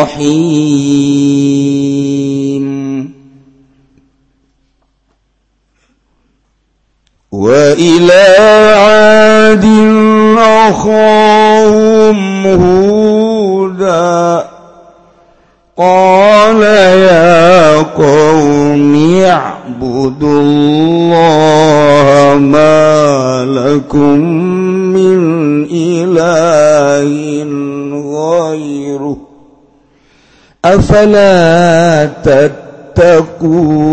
[0.04, 0.64] الرحيم.
[7.32, 8.33] وإله
[31.04, 33.84] أفلا تتقون.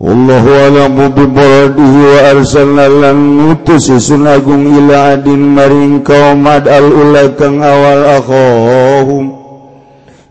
[0.00, 3.18] والله أعلم بمراده وأرسلنا لن
[3.50, 9.44] نتس سنأكم إلى عد مرين قوم الأولى كان أول أخاهم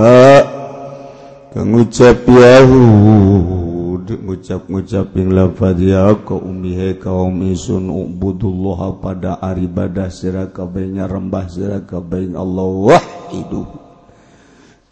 [1.52, 3.55] kang ucap Yahud
[4.06, 11.81] kudu ngucap-ngucaping lafaz ya ka umihe kaum isun ubudullah pada aribadah sira kabehnya rembah sira
[11.81, 13.66] kabeh Allah wahidu.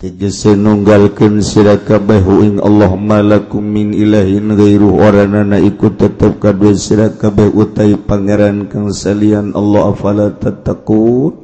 [0.02, 7.14] Tegese nunggalkeun sira kabeh ing Allah malakum min ilahin ghairu oranana iku tetep kadue sira
[7.14, 11.43] kabeh utai pangeran kang salian Allah afala tattaqun?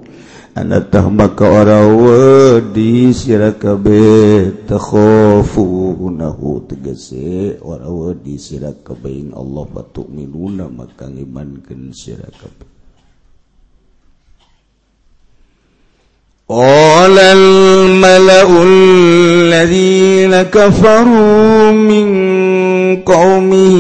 [0.49, 4.79] takut anaktah maka orang di sikabeh te
[8.23, 12.75] di sikaing Allah batuk minuna maka imankan sikabeh
[16.45, 22.09] قال الملأ الذين كفروا من
[23.01, 23.77] قومه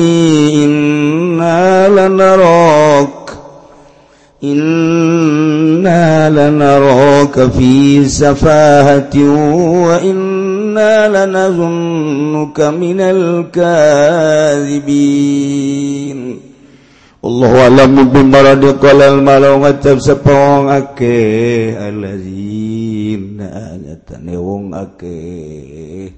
[0.64, 3.17] إنا لنراك
[4.44, 9.16] إنا لنراك في سفاهة
[9.88, 13.74] وإنا لنظنك من الكاذبين
[17.24, 26.17] Allah alam bimbaradi qalal malau ngacap sepong ake alazina nyatane wong ake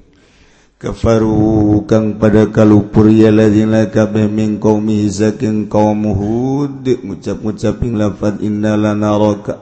[0.81, 6.81] kafaru kang pada kalupur ya ladzina kabeh min qaumi zakin qaum hud.
[6.81, 9.62] Ngucap-ngucaping lafaz inna lanaraka.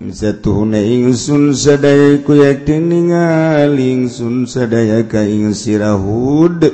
[0.00, 6.68] Satuhuna ingsun sadaya ku yakin ningali ingsun sadaya ka ing sirahud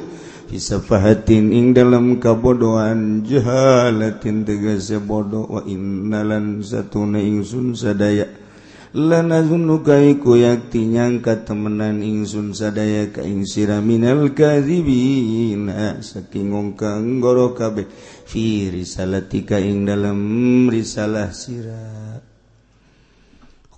[0.50, 5.48] Fisafahatin ing dalam kabodohan jahalatin tegese bodoh.
[5.48, 8.41] Wa innalan satuna ingsun sadaya.
[8.92, 15.72] lanazunuka iku yakti nyangka temenan ingsun sadaya ka ing sira minal kadzibin
[16.04, 17.88] saking ngongka nggoro kabeh
[18.28, 22.20] fi risalatika ing dalam risalah sira.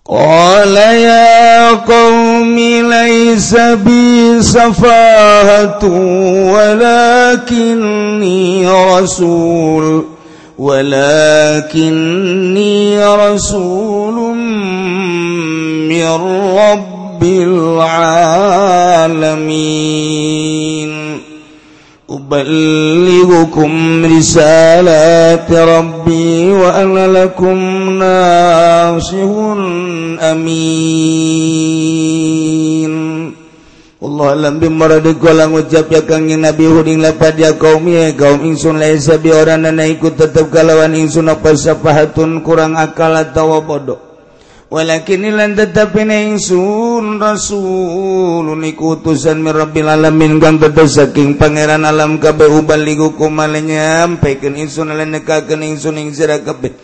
[0.05, 5.89] Qala ya qaumi laysa bi safahatu
[6.53, 7.89] walakinni
[8.69, 10.13] rasul
[10.61, 12.05] walakinni
[13.01, 14.41] rasulun
[15.94, 16.08] من
[16.58, 18.50] رب العالمين
[22.10, 23.72] أبلغكم
[24.18, 27.58] رسالات ربي وأنا لكم
[28.00, 29.30] ناصح
[30.22, 31.80] أمين
[34.00, 38.80] Allah alam bimarade kolang ucap ya kang nabi huding lapad ya kaum ya kaum insun
[38.80, 44.03] laisa bi orang nana ikut tetap kalawan insun apa sapahatun kurang akal atau bodoh
[44.75, 52.51] walakinilan tetap ingsun rasulun iku utusan min rabbil alamin kang tetep saking pangeran alam kabeh
[52.51, 56.75] ubaligu kumale nyampaikeun ingsun lan nekakeun ingsun ing sira kabeh.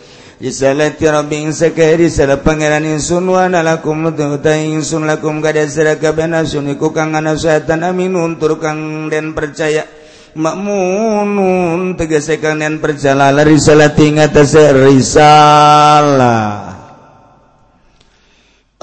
[0.41, 4.09] Risalati Rabbi insa kairi sala pangeran insun wa lakum
[4.41, 9.37] ta insun lakum kada sira kabeh nasun iku kang ana setan aminun tur kang den
[9.37, 9.85] percaya.
[10.31, 16.70] Makmunun tegesekan dan perjalanan risalati ngatas risalah.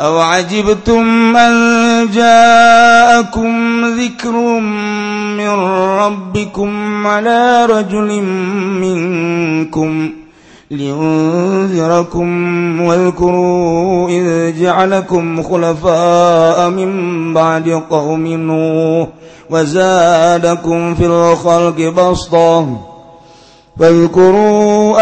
[0.01, 4.33] أو عجبتم أن جاءكم ذكر
[5.37, 5.49] من
[5.99, 8.23] ربكم على رجل
[8.81, 10.11] منكم
[10.71, 12.29] لينذركم
[12.81, 19.09] واذكروا إذ جعلكم خلفاء من بعد قوم نوح
[19.51, 22.88] وزادكم في الخلق بسطاً
[23.80, 24.98] فاذكروا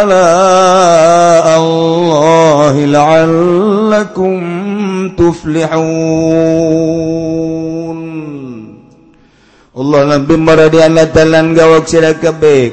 [0.00, 4.36] آلاء الله لعلكم
[5.20, 6.46] تفلحون
[9.76, 12.72] Allah lebihlan gawak sirakabe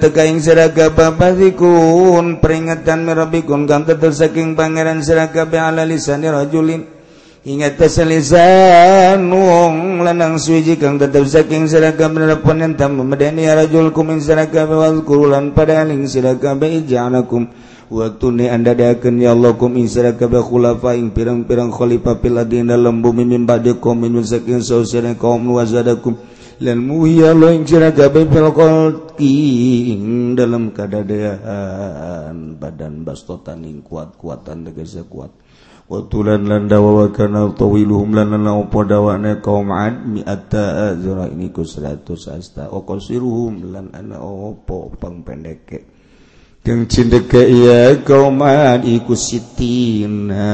[0.00, 6.95] tegaing siraga babaikun peringatan merabikun gan saking pangeran sirakabe ala lisanirajulin
[7.47, 8.43] ingat tasalisanung
[10.03, 14.75] lanang suwiji kang tetep saking sira kabeh ponen tam medeni rajul kumin in sira kabeh
[14.75, 17.47] wal kurulan padaling sira kabeh ja'alakum
[17.87, 22.75] waktune anda diakan ya Allah kum in sira kabeh khulafa ing pirang-pirang khalifah fil adina
[22.75, 27.95] dalam bumi min ba'di qom min sakin sausana qaum wa lan muhiya Allah ing sira
[27.95, 35.46] kabeh fil qalqi ing dalam kadadaan badan bastotan ing kuat-kuatan tegese kuat, -kuatan,
[35.87, 41.63] Watulan lan landa wawakana tawiluhum lan lan naupo dawane kaum ad mi'ata azra ini ku
[41.63, 42.67] seratus asta.
[42.67, 45.87] Okosiruhum lan ana opo pangpendeke
[46.67, 50.51] Yang cindek iya kaum ad iku sitina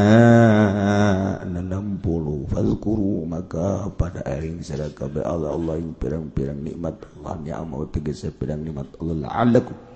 [1.42, 7.10] enam puluh fazkuru maka pada airing sarakabe Allah Allah yang pirang-pirang nikmat.
[7.18, 8.86] Allah ni'amau tegese pirang nikmat.
[9.02, 9.93] Allah la'alakum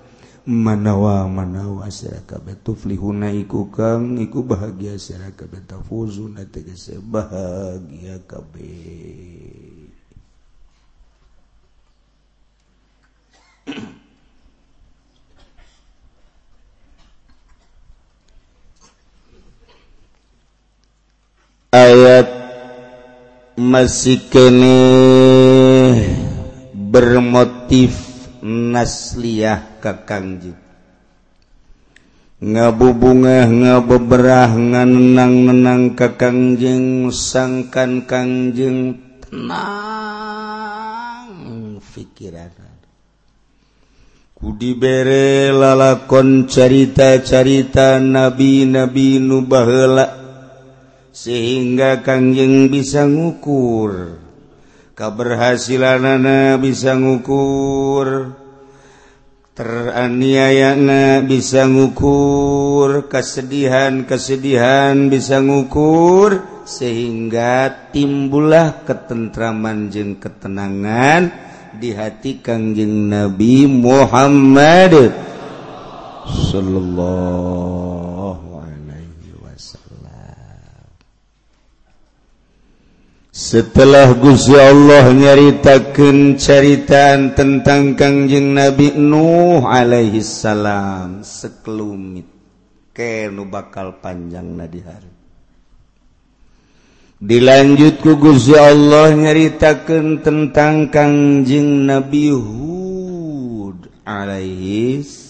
[0.47, 8.71] manawa manau asrakabeh tuflihuna iku kang iku bahagia asrakabeh tafuzuna tegese bahagia kabe.
[21.75, 22.27] ayat
[23.59, 24.79] masih kene
[26.71, 28.06] bermotif
[28.43, 30.57] nasliyah kakangjing
[32.37, 38.93] ngabubungah ngabeberah nganenang-nenang kakangjing sangkan kangjeng
[39.25, 39.97] tenang
[41.81, 42.53] pikiran
[44.37, 50.05] kudi bere lalakon carita-carita nabi-nabi nubahla
[51.09, 54.26] sehingga kangjeng bisa ngukur
[54.97, 58.33] keberhasilanana bisa ngukur.
[59.53, 63.05] Teraniayana bisa ngukur.
[63.05, 66.41] Kesedihan-kesedihan bisa ngukur.
[66.67, 71.31] Sehingga timbullah ketentraman jeng ketenangan
[71.77, 75.13] di hati Kangjeng Nabi Muhammad
[76.27, 77.86] sallallahu
[83.37, 92.25] Setelah Guya Allah nyaritakan ceritaan tentang Kangjeng Nabi Nuh Alaihissalam sekelumit
[92.97, 95.13] ke nu bakal panjang nadi hari.
[97.21, 105.26] Dilanjut ku Guya Allah nyaritakan tentang Kangjeng Nabi Hud Alaihis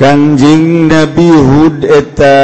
[0.00, 2.40] Kanjing Nabi Hud eta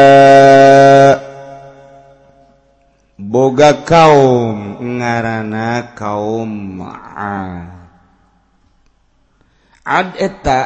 [3.17, 6.85] boga kaum ngarana kaum
[9.89, 10.61] Ad eta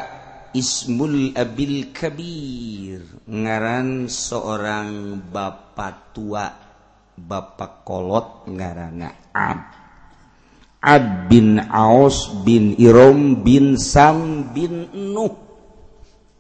[0.51, 6.51] Ismul Abil Kabir ngaran seorang bapak tua
[7.15, 9.63] bapak kolot ngarana Ad
[10.83, 15.50] Ad bin Aus bin Irom bin Sam bin Nuh.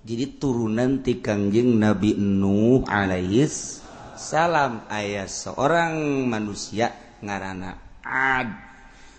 [0.00, 3.84] Jadi turunan ti Kangjeng Nabi Nuh alaihis
[4.16, 4.88] salam.
[4.88, 6.88] Ayat seorang manusia
[7.20, 8.48] ngarana ad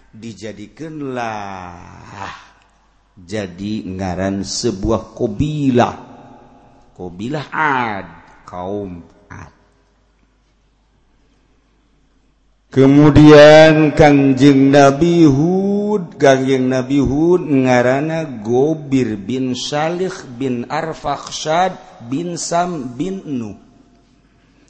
[0.10, 2.34] dijadikanlah
[3.14, 5.96] jadi ngaran sebuah kobilah.
[6.98, 8.08] Kobilah ad
[8.50, 9.22] kaum
[12.72, 15.28] kemudian Kangjeng Nabi
[15.92, 21.76] Hud gangjeng Nabi Hud ngarana Gobir bin Salih bin Arfakhsyad
[22.08, 23.60] bin Sam bin Nuh.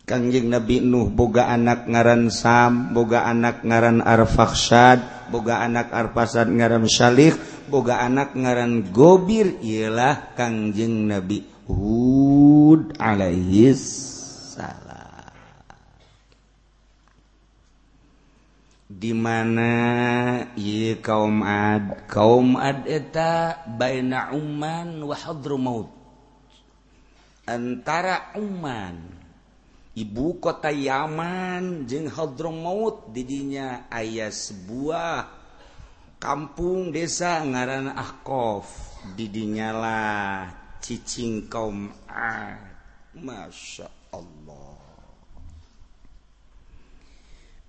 [0.01, 6.89] Kangjeng Nabi Nuh boga anak ngaran Sam, boga anak ngaran Arfakhsyad, boga anak Arfasad ngaran
[6.89, 7.37] Salih,
[7.69, 14.09] boga anak ngaran Gobir ialah Kangjeng Nabi Hud alaihis.
[19.01, 19.73] dimana
[20.53, 22.05] y kaum ad?
[22.05, 25.89] Kaum ad eta baina Uman wahadru maut.
[27.49, 29.01] Antara Uman
[29.97, 35.25] ibu kota Yaman jeung hadro maut didinya ayah sebuah
[36.21, 38.93] kampung desa ngaran Ahqaf.
[39.17, 42.69] Didinyalah cicing kaum ad.
[43.17, 44.90] Masya Allah.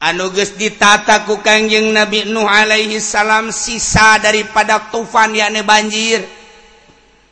[0.03, 6.27] anuges ditataku Kangjeng Nabi Nuh alaihi salam sisa daripada tufan yakni banjir.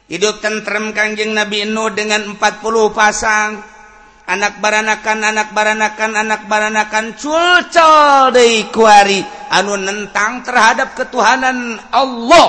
[0.07, 2.39] Hidup tentrem Kangjeng Nabi Nuh dengan 40
[2.95, 3.59] pasang.
[4.31, 9.19] Anak baranakan anak baranakan anak baranakan culcol deui kuari
[9.51, 12.49] anu nentang terhadap ketuhanan Allah.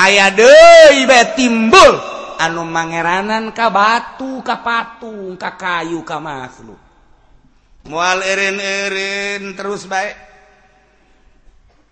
[0.00, 1.92] Aya deui bae timbul.
[2.40, 6.89] Anu mangeranan ka batu ka patung ka kayu ka makhluk.
[7.88, 10.16] mual erin-erin terus baik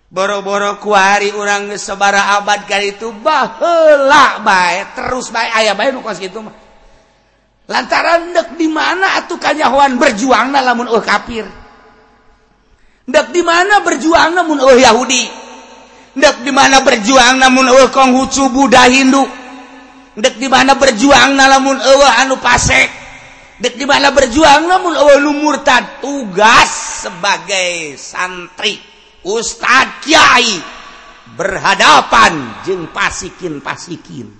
[0.09, 6.17] boro-boro kuari orang sebara abad kali itu bahela baik terus baik ayah baik nu kos
[6.17, 6.53] gitu mah.
[7.69, 11.45] Lantaran dek di mana atuh kanyahoan berjuang lamun eueuh kafir?
[13.05, 15.29] Dek di mana berjuang namun eueuh Yahudi?
[16.17, 19.21] Dek di mana berjuang namun eueuh Konghucu Buddha Hindu?
[20.17, 22.89] Dek di mana berjuang namun eueuh anu pasek?
[23.59, 28.79] di mana berjuang namun awal murtad tugas sebagai santri
[29.27, 30.63] ustadz kiai
[31.35, 34.39] berhadapan jeng pasikin pasikin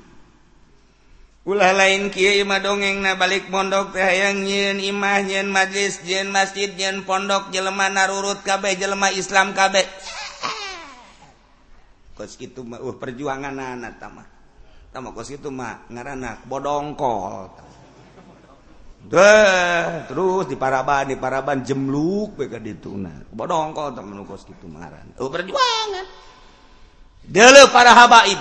[1.50, 6.30] ulah lain kiai mah dongeng na balik pondok teh hayang nyin imah nyin majlis nyin
[6.30, 9.82] masjid nyin pondok jelema narurut kabeh jelema Islam kabeh.
[12.14, 14.28] Kos kitu mah uh, perjuangan anak tamah
[14.94, 17.69] tamah kos kitu mah ngaranna bodongkol.
[19.00, 23.24] Duh, terus di paraban di paraban jemluk bae dituna.
[23.32, 25.16] Bodong kok temen kos kitu maran.
[25.18, 26.06] Oh, perjuangan.
[27.24, 28.38] Dele para habaib.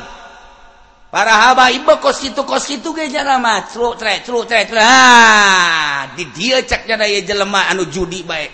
[1.09, 4.69] Para habaib kos itu kos itu ge jana mah, cruk tre cruk tre.
[4.77, 8.53] Ah, di dia cak jana ye jelema anu judi baik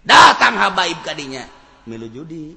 [0.00, 1.44] Datang habaib kadinya
[1.84, 2.56] milu judi.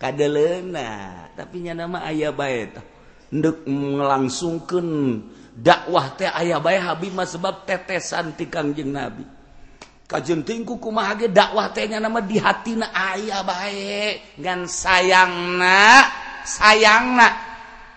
[0.00, 2.91] kadelena tapi nyana mah ayah baik.
[3.32, 4.88] ndek ngelangsungkan
[5.56, 9.24] dakwah teh ayah bay Habimah sebab tetesan ti Kangjeng Nabi.
[10.04, 16.04] Kajengtingku kumahage dakwah tehnya nama di hatina aya baik ngan sayangna
[16.44, 17.28] sayangna.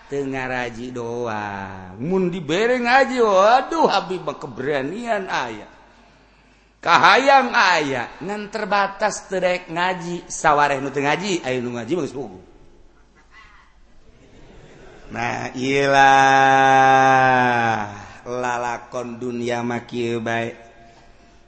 [0.06, 1.98] Tengah raji doang.
[1.98, 5.68] Mun dibereng aja waduh Habimah keberanian ayah
[6.78, 10.30] kahayang ayah ngan terbatas terek ngaji.
[10.30, 12.45] Sawareh nu ngaji ayo ngaji bagus pugu
[15.10, 16.06] Nah Ilah
[18.26, 20.66] lalakon dunia maki baik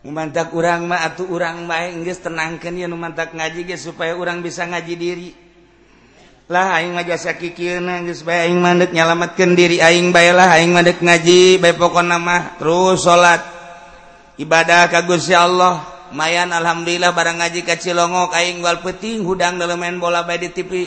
[0.07, 4.63] Umantak urang mah atau urang bae geus tenangkan ya umantak ngaji geus supaya urang bisa
[4.63, 5.35] ngaji diri.
[6.47, 10.87] Lah aing ngajasa kikieuna geus bae aing mah nyalametkeun diri aing bae lah aing mah
[10.87, 13.43] ngaji bae pokona mah terus salat
[14.39, 15.83] ibadah ka Gusti Allah.
[16.15, 20.55] Mayan alhamdulillah barang ngaji ka Cilongok aing wal peting hudang dalam main bola bae di
[20.55, 20.87] TV.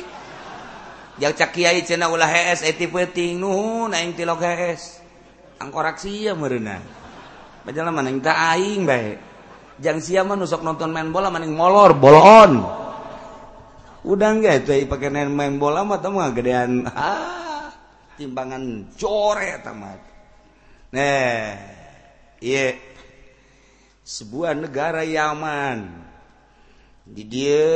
[1.22, 5.06] yang cak kiai cina ulah HS eti peting nuhun aing tilok HS
[5.62, 6.82] angkorak sia meureuna
[7.62, 9.18] bajalan mana teu aing baik
[9.78, 12.66] jang sia mah nusok nonton main bola maning molor bolon
[14.01, 16.90] udah enggak itu pakai main bola mah tamu gedean.
[16.90, 17.70] Ah
[18.18, 20.01] timbangan core tamat
[20.90, 21.54] nah
[22.42, 22.92] iya
[24.12, 26.10] sebuah negara Yaman.
[27.08, 27.72] Di dia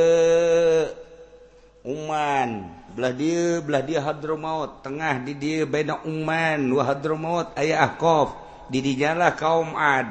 [1.86, 2.50] Uman.
[2.98, 8.34] Belah dia belah dia Hadramaut tengah di dia beda Uman wa Hadramaut ayah ah, akof
[8.74, 10.10] di dijalah kaum Ad.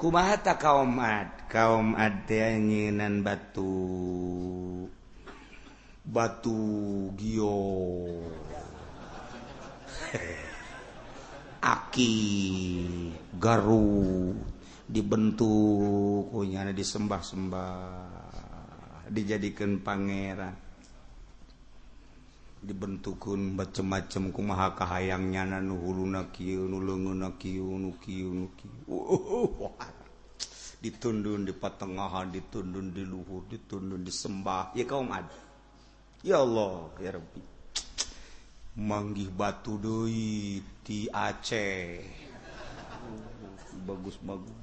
[0.00, 1.52] Kumaha kaum Ad?
[1.52, 2.56] Kaum Ad teh
[3.20, 3.76] batu.
[6.00, 7.60] Batu gio.
[11.62, 12.14] Aki
[13.38, 14.34] garu
[14.88, 18.10] dibentuk oh, kunyana disembah-sembah.
[19.12, 20.61] Dijadikan pangeran.
[22.62, 27.28] dibentukun macem-macem ku maha kahayangnya na nuhulu na kieu na
[30.82, 35.38] ditundun di patengahan ditundun di luhur ditundun disembah ya kaum ada
[36.22, 37.42] ya Allah ya Rabbi.
[38.72, 42.00] Manggih batu doi di Aceh.
[43.84, 44.62] Bagus bagus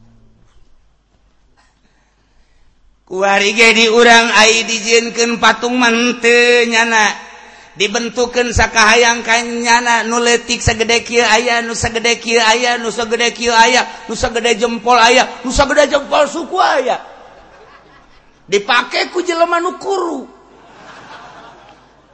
[3.10, 7.29] kuari ge di urang ai dijinkeun patung mantenya nyana
[7.80, 15.00] dibentukan sakahhaang kanyana nuletik segede aya nusa gede aya nusa gede aya nusa gede jempol
[15.00, 17.00] aya nusa gede jempol suku aya.
[18.50, 20.28] Dipakai ku jelema nukuru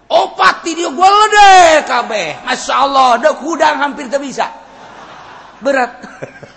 [0.05, 2.45] opat video golde kabeh.
[2.45, 4.45] Masya Allah dek hudang hampir tak bisa.
[5.65, 5.91] Berat.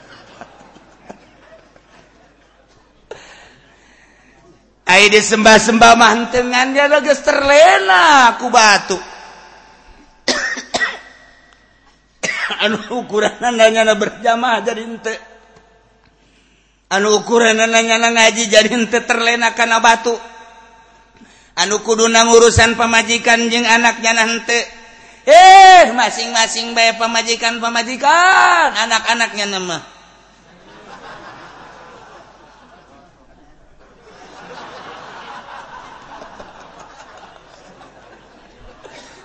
[4.89, 8.97] Ay di sembah-sembah mantengan dia lagi terlena ku batu.
[12.65, 15.13] anu ukuran nanya berjamaah jadi ente.
[16.89, 20.17] Anu ukuran nanya ngaji jadi ente terlena karena batu.
[21.61, 24.57] Anu kuduna urusan pemajikan jeng anaknya nanti.
[25.29, 29.98] Eh masing-masing bay pemajikan pemajikan anak-anaknya nama.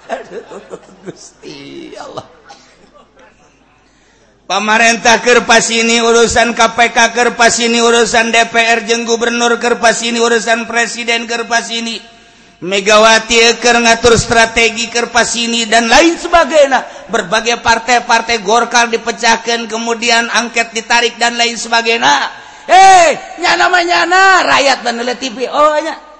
[1.03, 2.27] Gusti Allah.
[4.43, 11.25] Pamarentah kerpas ini urusan KPK kerpas ini urusan DPR jeng gubernur kerpas ini urusan presiden
[11.25, 11.95] kerpas ini
[12.63, 17.11] Megawati eker ngatur strategi kerpas ini dan lain sebagainya.
[17.11, 22.31] Berbagai partai-partai Golkar dipecahkan kemudian angket ditarik dan lain sebagainya.
[22.63, 23.07] Eh hey,
[23.43, 26.12] nyana nyana rakyat dan TV oh nya.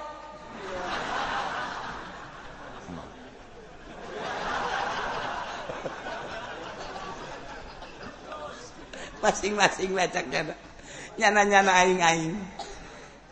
[9.24, 9.96] masing-masing
[11.16, 12.36] nyana-nyana aing-aing.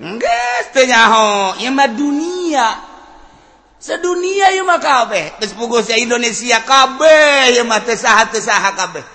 [0.01, 2.67] Enggak nyaho mah dunia.
[3.81, 5.37] Sedunia ya mah kabeh.
[5.41, 5.53] Terus
[5.99, 7.59] Indonesia kabeh.
[8.77, 9.05] Kabeh.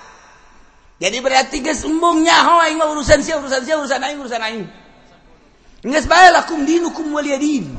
[0.97, 4.64] Jadi berarti gembung nyaho aing mah urusan si urusan si urusan aing urusan aing.
[5.87, 7.73] Nges bae lakum dinukum waliya din.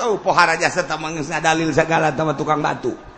[0.00, 3.09] Tau pohara jasa tamang dalil segala sama tukang batu.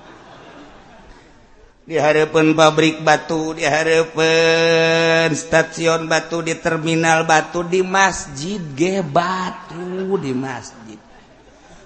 [1.83, 10.99] diharapun pabrik batu diharapun stasiun batu di terminal batu di masjid ge batu di masjid.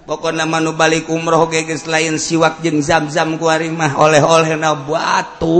[0.07, 5.59] Pokok nama nu balik umroh geges lain siwak jeng zam-zam kuarimah oleh-oleh na batu.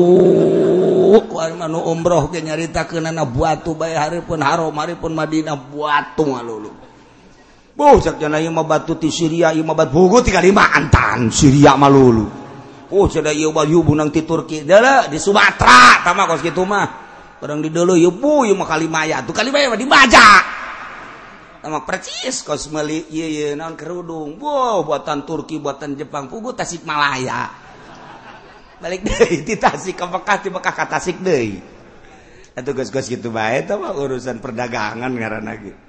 [1.27, 1.36] Ku
[1.67, 6.72] nu umroh ge nyaritakeun na batu bay hareupeun haram haripun Madinah batu ngalulu
[7.77, 12.46] Buh, sakjana ieu mah batu ti Syria, ieu mah batu bugu ti Kalimantan, Syria malulu.
[12.88, 14.63] uh sudah ieu bayu bunang ti Turki.
[14.63, 17.08] Dala di Sumatera tama kos gitu mah.
[17.44, 19.24] Orang di dulu ieu bu ieu mah kalimaya.
[19.24, 20.29] Tuh kalimaya mah dibaca
[21.58, 24.39] sama percis kos meli iya iya naon kerudung.
[24.39, 27.67] Wow buatan Turki buatan Jepang pugu Tasik Malaya
[28.77, 31.77] balik deh di Tasik ke Mekah di Mekah ke Tasik deh
[32.58, 35.74] itu gos-gos gitu baik tah mah urusan perdagangan ngaranna ge.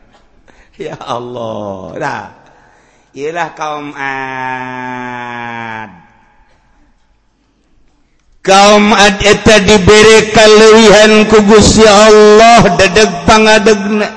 [0.78, 1.97] Ya Allah.
[1.97, 2.25] Nah
[3.17, 6.07] ialah kaum ad.
[8.49, 11.37] kaum adeta diberi kalewihan ku
[11.76, 14.08] ya Allah dedeg pangadegna.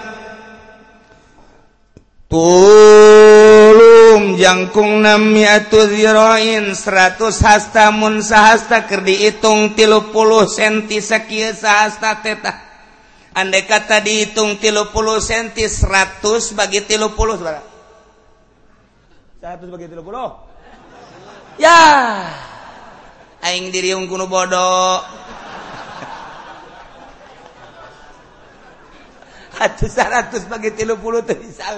[2.31, 10.15] Tulung jangkung nami atu zirain 100 hasta mun sahasta keur diitung 30
[10.47, 12.55] senti sakieu sahasta teta
[13.35, 17.59] andai kata dihitung 30 senti 100 bagi 30 saudara
[19.43, 21.83] 100 bagi 30 ya.
[23.41, 25.01] aing diriung kuno bodoh
[29.61, 31.69] atus seratus bagi tilu puluh tuh bisa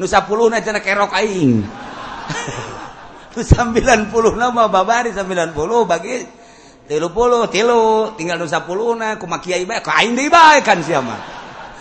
[0.00, 1.60] nusa puluh na cina kerok aing.
[3.30, 6.18] Tu sembilan puluh nama babari sembilan puluh bagi
[6.90, 8.10] tilu puluh tilu.
[8.18, 11.14] Tinggal nusa puluh na kumakiai baik kain deh baik kan siapa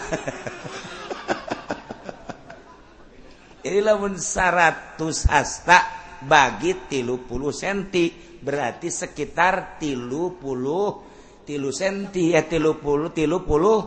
[3.65, 5.89] Ini lamun seratus hasta
[6.21, 8.28] bagi tilu puluh senti.
[8.39, 11.03] Berarti sekitar tilu puluh
[11.43, 13.77] tilu senti ya tilu puluh tilu puluh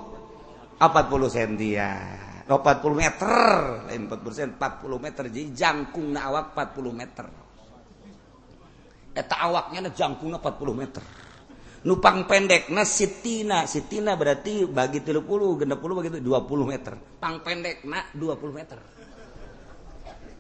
[0.77, 1.93] empat puluh senti ya.
[2.43, 3.31] Empat puluh meter.
[3.89, 5.25] Lain empat puluh empat puluh meter.
[5.31, 7.27] Jadi jangkung na awak empat puluh meter.
[9.13, 11.01] Eta awaknya na jangkung empat puluh meter.
[11.83, 16.99] Nupang pendek na sitina sitina berarti bagi tilu puluh genap puluh begitu dua puluh meter.
[17.23, 18.79] Pang pendek na dua puluh meter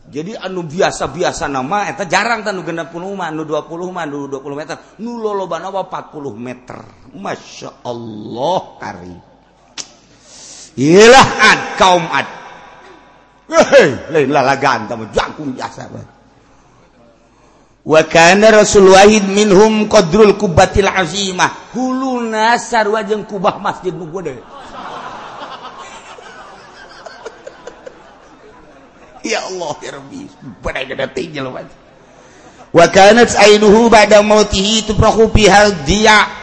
[0.02, 4.58] jadi anu biasa-biasa nama eta jarang tanu genep puluh mah nu 20 mah nu 20
[4.58, 4.76] meter.
[4.98, 6.78] Nu lolobana 40 meter.
[7.12, 9.14] Masya Allah kari
[10.80, 12.28] Ilah ad kaum ad
[13.52, 15.92] Hei, lain lalagan tamu jangkung biasa
[17.82, 21.74] Wa kana rasul wahid minhum qadrul kubatil azimah.
[21.74, 24.38] Hulu nasar wajeng kubah masjid nu gede.
[29.24, 30.22] ya Allah ya Rabbi.
[30.62, 31.82] Pada gede tinggal jelema
[32.72, 36.40] wa kanat ainuhu ba'da mautihi tufrahu bihal dia.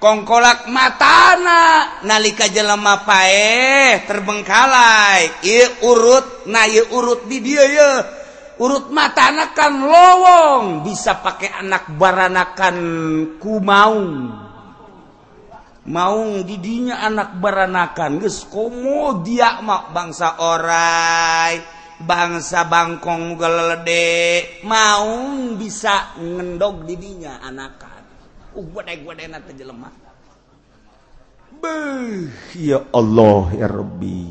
[0.00, 5.44] Kongkolak matana nalika jelema pae terbengkalai.
[5.44, 7.90] Ieu urut na ieu urut di dia ye
[8.64, 12.76] urut matana kan lowong bisa pakai anak baranakan
[13.36, 14.08] kumaung
[15.90, 25.26] mau didinya anak baranakan guys komo dia mak bangsa orai bangsa bangkong gelede mau
[25.58, 28.02] bisa ngendog didinya anakan.
[28.56, 29.90] Uh wadai wadai nata jelema.
[31.60, 34.22] Beuh, ya Allah ya Rabbi.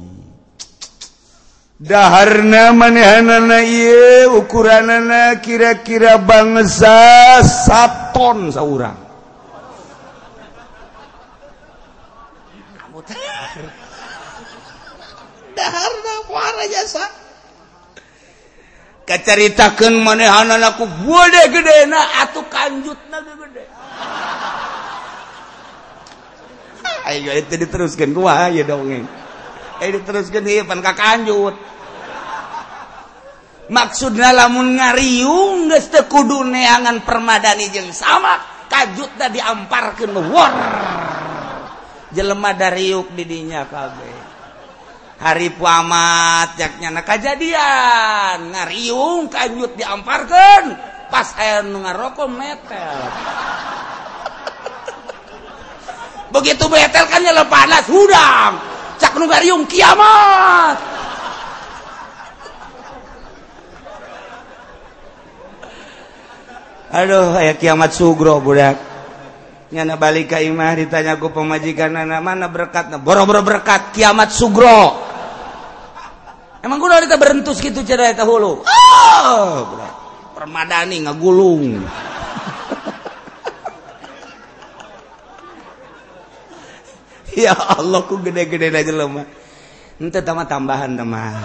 [1.79, 9.08] Daharna manehanana ieu ukuranana kira-kira bangsa saton saurang.
[15.59, 17.03] daharna muara jasa.
[19.03, 20.87] Kacaritakeun manehanna aku
[21.51, 23.65] gede na atau kanjut na gede
[27.09, 29.05] ayo itu diteruskan gua ya dongeng.
[29.81, 31.55] Eh diteruskan ieu pan kakanjut
[33.69, 40.53] Maksudnya lamun ngariung geus teu kudu neangan permadani jeung sama kajutna diamparkeun war
[42.09, 44.18] jelema dariuk didinya kabeh
[45.19, 50.65] hari puamat jaknya na kajadian ngariung kajut diamparkeun.
[51.11, 52.99] Pas aya nu ngarokok metel.
[56.29, 58.53] Begitu metel kan nyala panas hudang.
[59.01, 60.77] Cak nu ngariung kiamat.
[66.89, 68.77] Aduh aya kiamat sugro budak.
[69.69, 72.89] Nyana balik ka imah ditanya ku pemajikan anak mana berkat?
[73.01, 75.08] Boro-boro berkat kiamat sugro
[76.59, 78.67] Emang kuda kita berentus gitu cerai itu hulu.
[78.67, 79.87] Oh, kuda.
[80.35, 81.83] Permadani ngegulung
[87.43, 89.27] ya Allah ku gede-gede aja loh mah.
[89.99, 91.35] Ente tambah-tambahan teman.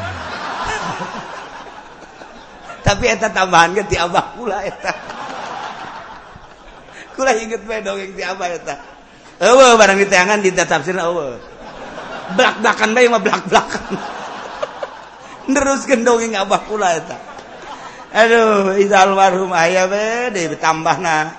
[2.87, 4.95] Tapi eta tambahan ke ti abah kula eta.
[7.19, 8.79] Kula inget bae dongeng ti abah eta.
[9.43, 11.35] Eueuh barang ditayangan di tafsir eueuh.
[12.39, 14.14] Blak-blakan bae mah blak-blakan.
[15.49, 17.17] terus gendongin ngabah pula itu
[18.15, 21.35] aduh itu almarhum ayah be deh tambah na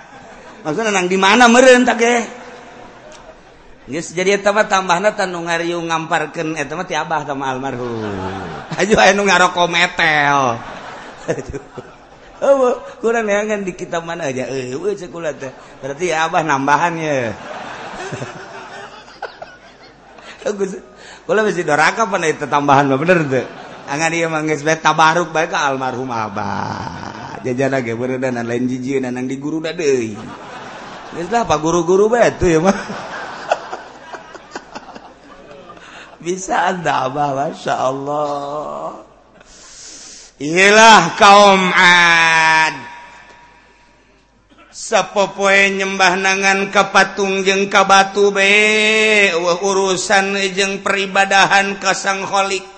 [0.62, 2.16] maksudnya nang di mana meren tak ge
[3.86, 8.02] Yes, jadi eta mah tambahna tan nu ngariu ngamparkeun eta mah ti abah sama almarhum.
[8.82, 10.58] Aju aya nu ngaroko metel.
[12.42, 14.50] Oh, kurang neangan di kita mana aja.
[14.50, 15.54] Eh, eueuh cekulat teh.
[15.86, 17.32] Berarti ya abah nambahan ya.
[21.26, 23.46] Kula mesti doraka pan eta tambahan mah bener teh.
[23.86, 27.38] Angan ieu mah geus bae tabaruk bae ka almarhum Abah.
[27.46, 30.18] Jajana ge beureudan lain jijieun nang di guru da deui.
[31.14, 32.74] Geus lah pa guru-guru bae tuh ya mah.
[36.26, 39.06] Bisa anda Abah, Masya Allah.
[40.42, 42.76] Iyalah kaum ad.
[44.76, 49.32] Sepopoe nyembah nangan kapatung jeung kabatu be
[49.64, 52.75] urusan jeung peribadahan kasangholik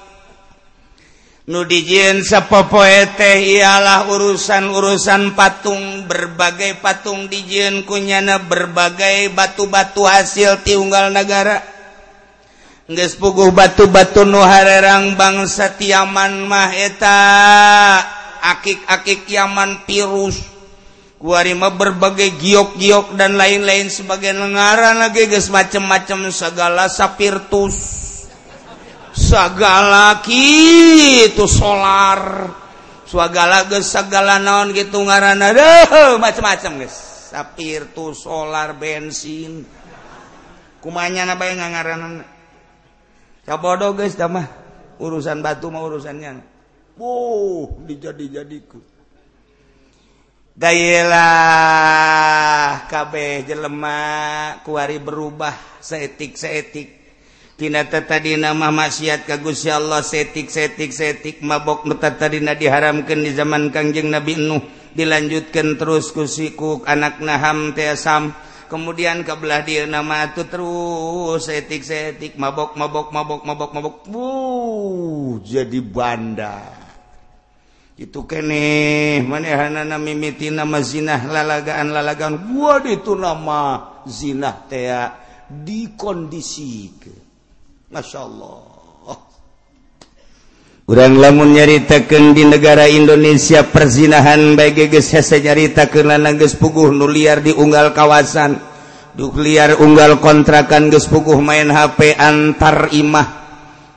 [1.48, 11.64] nu nudijin sepopoete ialah urusan-urusan patung berbagai patung dijin kunyana berbagai batu-batu hasil tiunggal negara
[12.92, 17.16] nges puguh batu-batu nuharerang bangsa tiaman maheta
[18.44, 20.60] akik-akik Yaman virus
[21.18, 28.07] Guarima berbagai giok-giok dan lain-lain sebagai negara lagi guys macam-macam segala sapirtus.
[29.18, 32.54] segala itu solar.
[33.08, 35.88] Suagala ge segala naon gitu ngaran deh
[36.20, 36.96] macam-macam guys
[37.32, 39.64] sapir tuh solar bensin.
[40.84, 42.22] Kumanya napa yang ngaran
[43.56, 44.44] bodoh guys damah
[45.00, 46.60] urusan batu mau urusannya
[46.98, 48.82] Wow, dijadi-jadiku.
[50.58, 51.22] Dayalah
[52.90, 56.97] kabeh jelema kuari berubah seetik seetik
[57.58, 61.42] tadi nama maksiat kagusya Allah setik setik setik.
[61.42, 64.62] Mabok tadidina diharamkan di zaman Kangjeng Nabi Nuh.
[64.94, 68.34] Dilanjutkan terus kusikuk anak naham teasam
[68.66, 72.38] kemudian kebelah dia nama itu terus setik setik.
[72.38, 73.96] Mabok mabok mabok mabok mabok.
[74.06, 76.78] Wuh, jadi bandar
[77.98, 82.38] itu kene manehanana mimiti nama zinah lalagaan lalagaan.
[82.54, 85.10] Waduh itu nama zinah tea
[85.50, 87.17] dikondisikan
[87.88, 88.78] Masya Allah
[90.88, 95.92] Urang lamun nyaritakeun di negara Indonesia perzinahan baik nyarita
[96.40, 98.56] geus puguh nu liar di unggal kawasan.
[99.12, 103.28] Duk liar unggal kontrakan geus puguh main HP antar imah.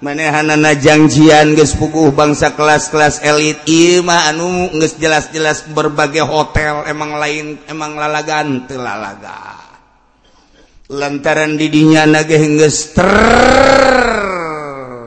[0.03, 3.63] Manehanana janjian geus puguh bangsa kelas-kelas elit.
[3.71, 9.70] Imah anu geus jelas-jelas berbagai hotel emang lain emang lalagan teu telalaga
[10.91, 12.35] lantaran didinya naga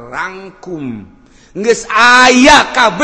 [0.07, 1.11] terangkum
[1.53, 2.99] Nges aya KB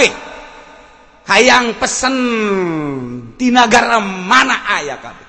[1.28, 2.18] hayang pesen
[3.36, 5.20] di negara mana aya KB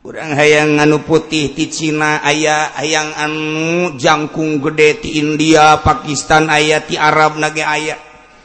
[0.00, 6.84] kurang hayang anu putih di Cina aya hayang anu jangkung gede di India Pakistan aya
[6.84, 7.96] di Arab naga aya.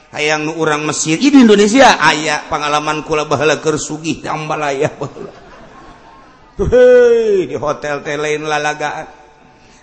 [0.10, 2.42] Hayang nu orang Mesir di Indonesia aya.
[2.50, 4.90] Pengalaman kula bahala kersugih di Ambalaya
[6.68, 9.08] di hotel teh lain lalagaan.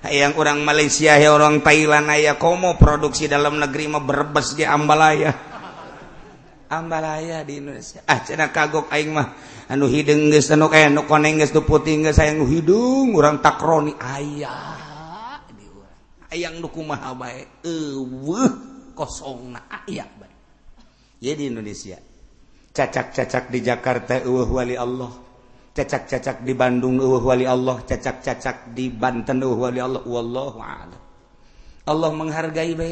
[0.07, 5.35] Yang orang Malaysia ya orang Thailand aya komo produksi dalam negeri mah berbes di Ambalaya.
[6.71, 8.07] Ambalaya di Indonesia.
[8.07, 9.35] Ah cina kagok aing mah.
[9.67, 13.99] Anu hidung geus anu kayak anu koneng geus nu putih geus aya hidung urang takroni
[13.99, 14.55] aya
[15.51, 15.99] di urang.
[16.31, 17.67] Hayang nu kumaha bae?
[17.67, 18.51] Eueuh
[18.95, 19.67] kosongna.
[19.67, 20.35] Aya bae.
[21.19, 21.99] Ya di Indonesia.
[22.71, 25.26] Cacak-cacak di Jakarta eueuh wali Allah.
[25.77, 31.01] cacak-cacak di Bandung uh, wali Allah cacak-cacak di Banten uh, wali Allah wallahu a'lam
[31.87, 32.91] Allah menghargai be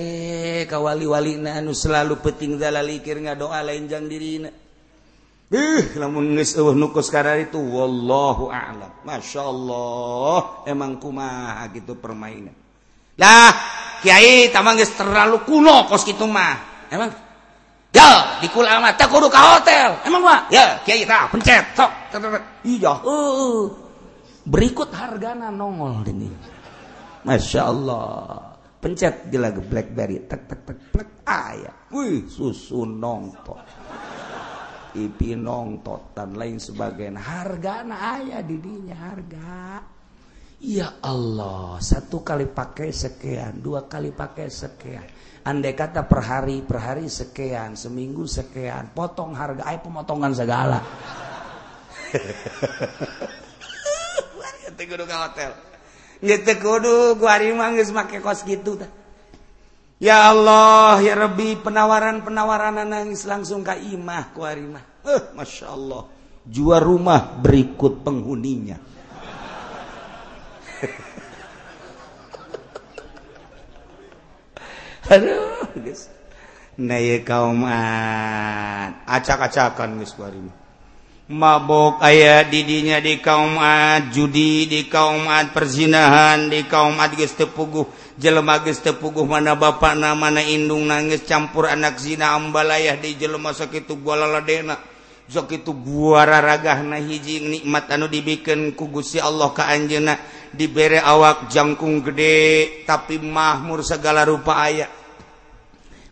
[0.68, 4.52] ka wali-walina anu selalu peting zalalikir ngadoa lain jang dirina
[5.54, 8.90] Eh, lamun geus eueuh nu karar itu wallahu a'lam.
[9.06, 12.56] Masyaallah, emang kumaha gitu permainan.
[13.20, 13.54] Lah,
[14.02, 16.88] Kiai tamang geus terlalu kuno kos kitu mah.
[16.90, 17.12] Emang
[17.94, 19.94] Ya, di kulama teh kudu ka hotel.
[20.02, 20.50] Emang mah?
[20.50, 21.90] Ya, kiai tah pencet sok.
[22.66, 23.70] Iya, heeh.
[24.44, 26.26] Berikut hargana nongol ini.
[27.22, 28.50] Masya Allah.
[28.82, 30.26] Pencet di lagu Blackberry.
[30.26, 31.72] Tek tek tek tek aya.
[31.94, 33.62] Wih, susu nongtot.
[34.98, 37.22] Ipi nongtot dan lain sebagainya.
[37.22, 39.93] Hargana aya didinya harga.
[40.62, 45.06] Ya Allah satu kali pakai sekian dua kali pakai sekian.
[45.44, 50.80] Andai kata per hari per hari sekian seminggu sekian potong harga ay pemotongan segala.
[54.84, 55.52] Kudu ke hotel.
[56.20, 58.88] Gitu kudu gua rimang geus make kos gitu ta.
[60.02, 66.02] Ya Allah ya Rabbi penawaran penawaran nangis langsung ke imah ku arimah eh, Masya Allah.
[66.44, 68.76] Jua rumah berikut penghuninya.
[77.24, 77.60] kaum
[79.04, 79.90] acak-acakan
[81.24, 87.88] mabok ayah didinya di kaumat judi di kaumat perzinahan di kaumat guys tepuguh
[88.20, 93.56] jelema geus tepuguh mana bapak na mana indung nangis campur anak zina ambalayah di jelema
[93.56, 94.76] sakitu gua laladena.
[95.24, 100.16] sok itu buararagah na hiji nikmat anu dibikin kugusi Allah ka anjeuna
[100.52, 104.86] dibere awak jangkung gede tapi mahmur segala rupa aya.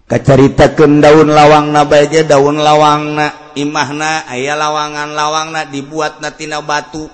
[0.03, 1.89] Kacaritakeun daun lawang na
[2.27, 7.09] daun lawang na imahna aya lawangan lawang na dibuat na tina batu.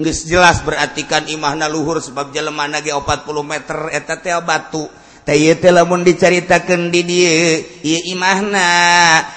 [0.00, 3.04] Geus jelas berartikan imahna luhur sebab jelema ge 40
[3.44, 4.88] meter eta teh batu.
[5.28, 7.10] lamun diceritakan did
[7.84, 8.70] imahna.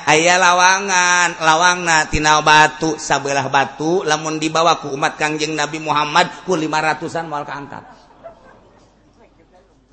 [0.08, 7.26] Ayaah lawangan lawang natina batu sabelah batu lamun dibawaku umat Kangjeng Nabi Muhammad ku 500an
[7.28, 7.84] mal keangkat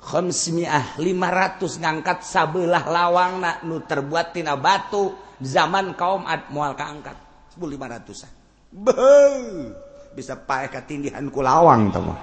[0.01, 0.97] 500
[1.61, 7.13] ngangkat sabelah lawang na nu terbuattina batu zaman kaum ad mual keangkat
[7.53, 8.31] 500an
[10.11, 12.17] bisa pakai ketindihanku lawang teman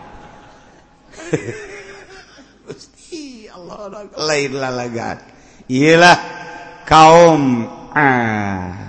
[4.16, 5.18] lain lalagat
[5.68, 6.16] ialah
[6.88, 8.88] kaum ah.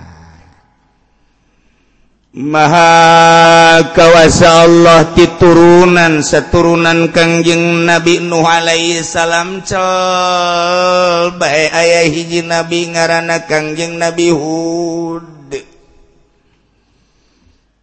[2.30, 12.86] Maha kawasa Allah titurunan seturunan Kangjeng Nabi Nuh alaihi salam cel bae ayah hiji nabi
[12.94, 15.39] ngaranna Kangjeng Nabi Hud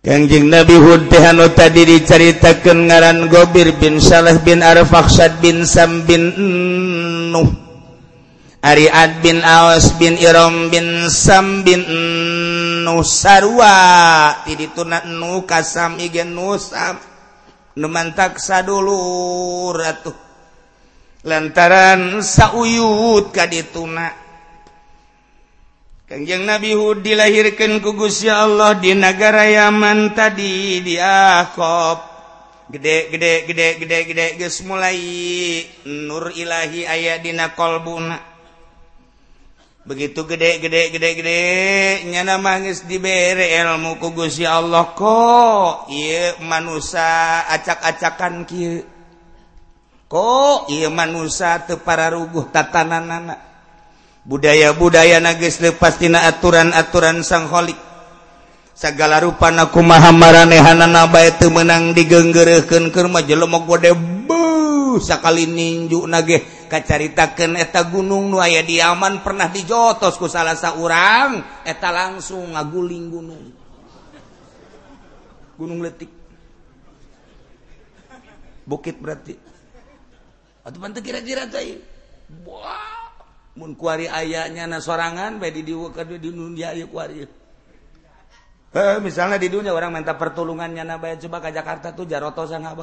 [0.07, 6.31] Kangjing Nabi Hud tehanu tadi diceritakan ngaran Gobir bin Salah bin Arfaksad bin Sam bin
[7.35, 7.51] Nuh.
[8.63, 11.83] Ariad bin Aus bin Iram bin Sam bin
[12.87, 17.03] Nuh sarua tidituna nu kasam igen nusam
[17.75, 20.15] numantak sadulur atuh
[21.27, 24.26] lantaran sauyut kadituna
[26.07, 31.99] Kangjeng Nabi Hud dilahirkan ku Gusti Allah di negara Yaman tadi di Aqab.
[32.71, 35.03] Gede gede gede gede gede geus mulai
[35.83, 38.23] nur ilahi aya dina qalbuna.
[39.83, 41.41] Begitu gede gede gede gede
[42.07, 48.79] nyana mangis geus dibere ilmu ku Gusti Allah kok iya manusia acak-acakan kia.
[50.07, 53.56] Kok iya manusia teu pararuguh tatananana.
[54.27, 57.79] budaya-budaya nages lepastina aturan-aturan sangholik.
[58.77, 66.05] Segala rupa naku mahamaranehanana bae teu menang digenggeureurkeun keur mah jelema gede beuh sakali ninju
[66.05, 73.05] nage kacaritakan eta gunung nu aya diaman pernah dijotos ku salah seorang eta langsung ngaguling
[73.09, 73.45] gunung.
[75.57, 76.13] Gunung letik
[78.69, 79.41] bukit berarti.
[80.69, 81.81] Atuh pantu kira-kira teh.
[82.45, 83.06] Wah
[84.13, 86.77] ayanya sorangan di dunia
[88.77, 92.77] eh, misalnya di dunia orang minta pertulungannya nabaya coba ke Jakarta tuh jaroto sana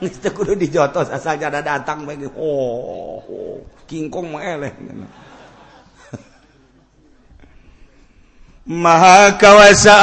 [0.58, 4.74] dijotos asal ada datang bagi oh, oh kingkong eleh
[8.70, 9.94] Maha kawasa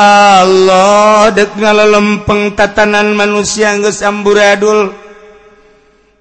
[0.43, 5.06] Allah dek lempeng tatanan manusia geus amburadul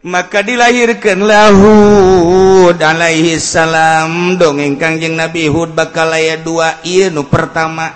[0.04, 4.37] maka dilahirkan dilahirkanlahhud Alaihi salam.
[4.37, 7.88] Dongeng Kangjeng Nabi Hud bakal aya dua Inu pertama.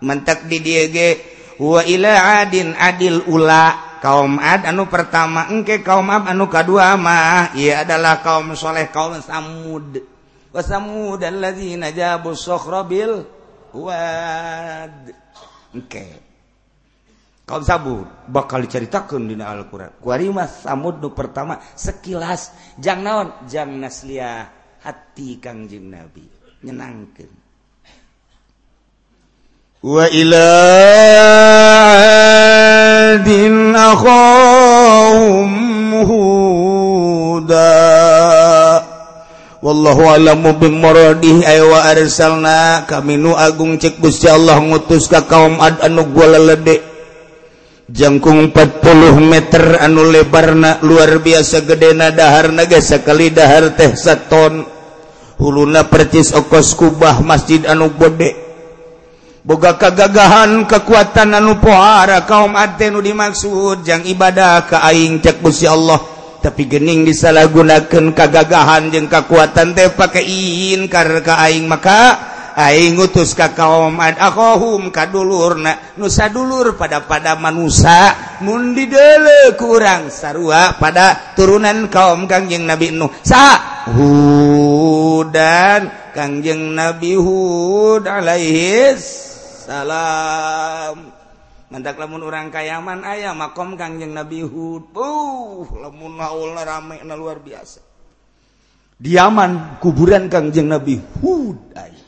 [0.00, 1.20] Mentak di diege
[1.60, 3.88] wa ila Adin adil ula.
[4.00, 9.20] Kaum ad anu pertama engke kaum ab anu kedua mah ia adalah kaum soleh kaum
[9.20, 10.00] samud.
[10.48, 13.28] Wa samud alladzina jabu sokhrobil
[13.76, 15.12] wad
[15.76, 16.00] engke.
[16.00, 16.29] okay.
[17.50, 19.98] kaum sabur bakal diceritakan di Alquran.
[19.98, 22.54] Kuarimas samud nu pertama sekilas.
[22.78, 23.34] Jang naon?
[23.50, 24.46] Jang naslia
[24.86, 26.22] hati kangjeng nabi.
[26.62, 27.40] Nyenangkan
[29.80, 30.52] wa ila
[33.24, 35.50] din akhahum
[36.04, 37.72] huda.
[39.60, 42.84] Wallahu alamu bimuradih ay wa arsalna.
[42.84, 46.89] Kami nu agung cek Gusti Allah ngutus ka kaum ad anu gua leledek
[47.90, 54.66] jangkung 40 meter anu lebarna luar biasa gedena dahar naga sekali dahar teh saton.
[55.40, 58.36] Huluna percis okos kubah masjid anu bode
[59.40, 65.98] boga kegagahan kekuatan anu pohara kaum atenu dimaksud jang ibadah ke aing cek busi Allah.
[66.40, 72.16] Tapi gening disalahgunakan kegagahan jeng kekuatan teh pakai iin karena ke aing maka
[72.60, 80.76] Aing ngutus ka kaomad ahohum kadulurna nusa dulur pada pada manusia mundi dele kurang sarua
[80.76, 83.56] pada turunan kaum kangjeng Nabi Nuh sa
[83.96, 89.08] hudan kangjeng Nabi Hud alaihis
[89.64, 91.16] salam
[91.70, 94.90] Mantak lamun orang kayaman ayah makom kangjeng Nabi Hud.
[94.90, 97.78] Uh, lamun haulna rame na luar biasa.
[98.98, 101.99] Diaman kuburan kangjeng Nabi Hud ayah.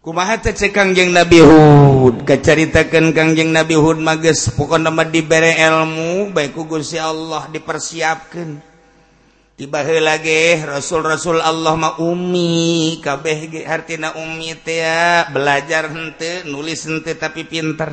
[0.00, 2.24] kumaha tece Kangjeng Nabi Hud?
[2.24, 8.60] Keceritakan Kangjeng Nabi Hud mages pokok nama diberre ilmu baik ku Gusti Allah dipersiapkan
[9.60, 17.44] tiba lagi rasul-rasul Allah ma Umi kabeh hartina Umi ya belajar hente nulis hente tapi
[17.44, 17.92] pinter.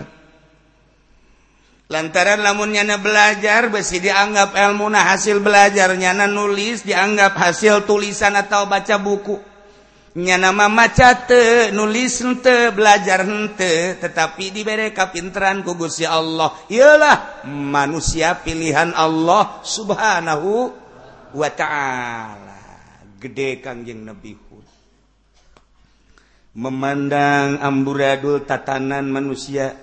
[1.88, 8.36] Lantaran lamun nyana belajar besi dianggap ilmu nah hasil belajar nyana nulis dianggap hasil tulisan
[8.36, 9.40] atau baca buku.
[10.18, 13.22] nyanama maca te nulis te belajar
[13.54, 16.58] te tetapi diberre kapinteran kugus ya Allah.
[16.74, 20.74] Ialah manusia pilihan Allah subhanahu
[21.38, 22.58] wa ta'ala.
[23.22, 24.66] Gede kangjeng Nabi Hud.
[26.58, 29.78] Memandang amburadul tatanan manusia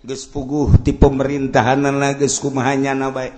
[0.00, 3.28] gespuguh di pemerintahanan lah geus kumaha nyana bae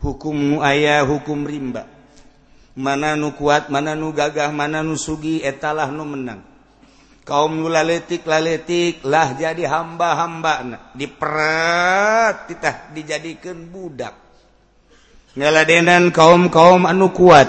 [0.00, 1.99] hukum ayah hukum rimba.
[2.80, 6.40] mana nu kuat mana nu gagah mana nu sugi etalah nu menang.
[7.28, 10.64] Kaum nu laletik laletik lah jadi hamba-hamba.
[10.96, 14.16] Diperat titah dijadikan budak.
[15.36, 17.46] Ngaladenan kaum kaum anu kuat.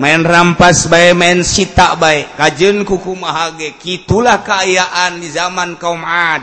[0.00, 3.76] Main rampas baik main sita baik kajen kuku mahage.
[3.76, 6.40] Kitulah keayaan di zaman kaum ad.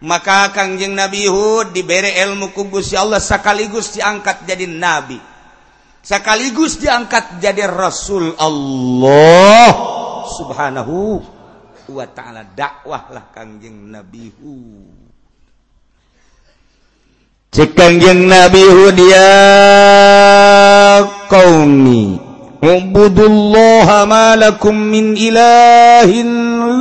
[0.00, 5.35] Maka kangjeng Nabi Hud diberi ilmu ku ya Allah sekaligus diangkat jadi nabi.
[6.06, 9.70] Sekaligus diangkat jadi Rasul Allah.
[10.26, 11.22] Subhanahu
[11.90, 12.54] wa ta'ala.
[12.54, 15.06] Dakwah lah kangjeng Nabi Hud
[17.56, 19.32] cek kangjeng Nabi Hud ya
[21.24, 22.20] qaumi
[22.60, 26.28] ubudullaha ma lakum min ilahin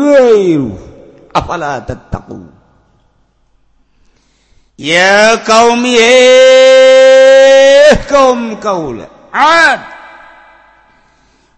[0.03, 0.75] ghairu.
[1.31, 2.51] Afala tattaqun
[4.75, 8.59] ya qaumi eh kaum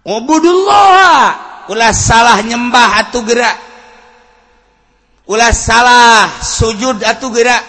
[0.07, 1.19] Abdullah
[1.67, 3.57] ulah salah nyembah atau gerak.
[5.27, 7.59] Ulah salah sujud atau gerak.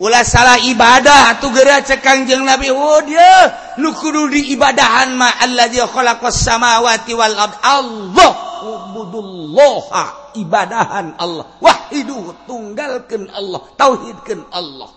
[0.00, 2.72] Ulah salah ibadah atau gerak cekangjeng Nabi.
[2.72, 3.52] Oh dia.
[3.76, 7.54] Nukudu di ibadahan ma Allah dia khalaqas samawati wal ard.
[7.60, 8.32] Allah
[8.64, 11.44] ubudullah ibadahan Allah.
[11.60, 13.60] Wahidu tunggalkan Allah.
[13.76, 14.88] Tauhidkan Allah.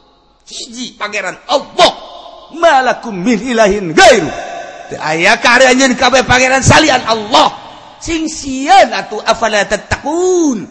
[0.48, 2.13] Hiji pangeran Allah.
[2.58, 4.30] malakum min ilahin gairu.
[4.94, 7.02] Aya karyanya di kabeh pangeran salian?
[7.06, 7.50] Allah.
[8.04, 10.68] Sing sieun atuh afala tattaqun?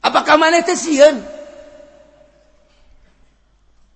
[0.00, 1.20] Apakah maneh teh sieun?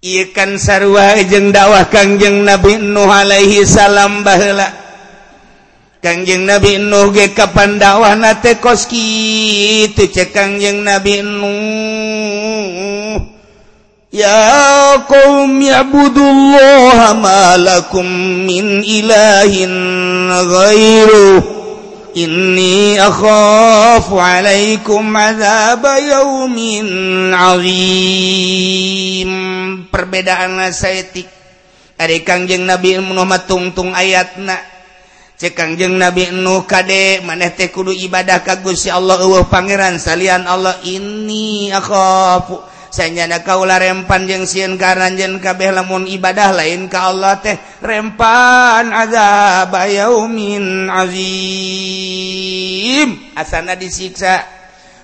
[0.04, 4.68] Ikan kan sarua jeung dakwah Kangjeng Nabi Nuh alaihi salam baheula.
[6.04, 9.00] Kangjeng Nabi Nuh ge kapan dakwahna nate koski?
[9.88, 12.44] Kitu cek Kangjeng Nabi Nuh.
[14.14, 18.06] يا قوم اعبدوا الله ما لكم
[18.46, 19.52] من إله
[20.54, 21.42] غيره.
[22.14, 25.82] إني أخاف عليكم عذاب
[26.14, 26.54] يوم
[27.34, 29.30] عظيم.
[29.90, 31.26] Perbedaan saetik
[31.98, 34.54] ari kangjeng Nabi Muhammad tungtung ayatna.
[35.34, 40.46] Cek kangjeng Nabi Nuh kade maneh teh kudu ibadah ka Gusti Allah eueuh pangeran salian
[40.46, 40.78] Allah.
[40.86, 47.58] Ini akhafu sayanyana kaula rempan jeng sieun karanjen kabeh lamun ibadah lain ka Allah teh
[47.82, 51.18] rempan azab yaumin azim.
[53.34, 54.46] Asana disiksa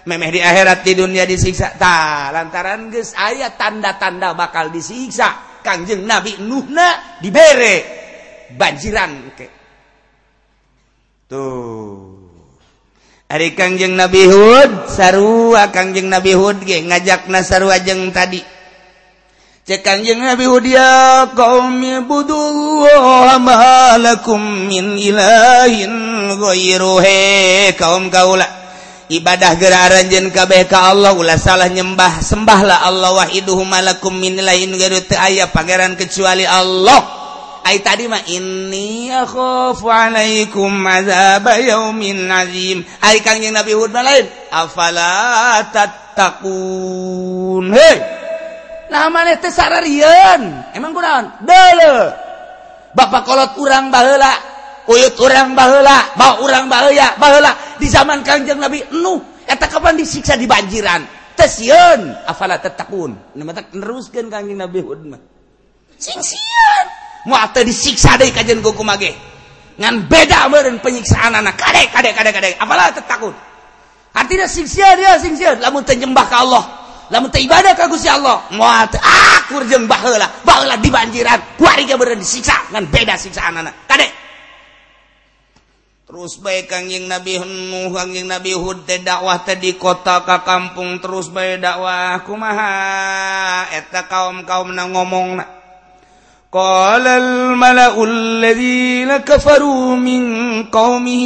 [0.06, 1.74] memeh di akhirat di dunia disiksa.
[1.74, 5.50] Ta lantaran geus aya tanda-tanda bakal disiksa.
[5.60, 7.84] Kangjeng Nabi Nuhna dibere
[8.54, 9.46] banjiran ke.
[11.28, 12.19] Tuh.
[13.30, 18.42] Ari Kangjeng Nabi Hud sarua Kangjeng Nabi Hud ge ngajakna sarua jeung tadi.
[19.62, 25.94] Cek Kangjeng Nabi Hud ya qaumi budullaha ma lakum min ilahin
[26.42, 27.06] ghairuh
[27.78, 28.50] kaum kaula
[29.06, 34.74] ibadah geura aranjen kabeh ka Allah ulah salah nyembah sembahlah Allah wahiduhu malakum min ilahin
[34.74, 37.19] ghairu teu aya pangeran kecuali Allah.
[37.64, 42.84] ay tadi mah inni akhafu alaikum azab yaumin azim.
[43.04, 47.64] Ay kangjeng Nabi Hud lain afala tattaqun.
[47.72, 47.96] Hei!
[48.90, 50.70] Maneh teh sararian.
[50.74, 52.14] Emang kunaon deule
[52.90, 54.34] bapak kolot urang baheula
[54.90, 57.52] uyut urang baheula bawa urang baheula baheula.
[57.78, 61.06] Di zaman kangjeng Nabi Nuh eta kapan disiksa di banjiran?
[61.38, 63.38] Tesian afala tattaqun.
[63.38, 65.22] Namanya teruskeun kangjeng Nabi Hud mah.
[66.00, 66.86] Sing sian
[67.24, 68.16] sieun disiksa
[69.80, 70.44] ngan beda
[70.84, 71.56] penyiksaan anak.
[71.56, 72.54] Kadek kadek kadek kadek.
[72.60, 73.32] Apalah takut.
[74.12, 75.56] Artinya siksa dia siksa.
[75.56, 76.64] Lamun terjembah ke Allah.
[77.08, 78.44] Lamun ibadah ke Gusti Allah.
[78.52, 82.68] Moal akur jeung baheula baheula di banjiran kuariga beureun disiksa.
[82.76, 83.88] Ngan beda siksaan anak.
[83.88, 84.12] Kadek.
[86.10, 91.00] Terus baik kangjing Nabi Nuh kangjing Nabi Hud teh dakwah teh di kota ka kampung.
[91.00, 93.70] Terus baik dakwah kumaha?
[93.72, 95.59] Eta kaum-kaum na ngomong na
[96.52, 100.22] قال الملأ الذين كفروا من
[100.64, 101.24] قومه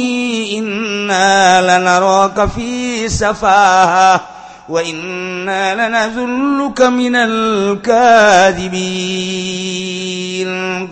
[0.57, 4.21] إنا لنراك في سفاهة
[4.69, 8.85] وإنا لنظنك من الكاذبين.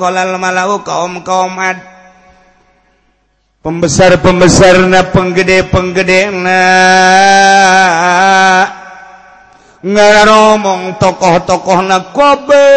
[0.01, 1.77] قال الملأ kaum kaum ad
[3.61, 6.59] pembesar-pembesar na penggede-penggede na
[9.84, 12.71] ngaromong tokoh-tokoh na kobe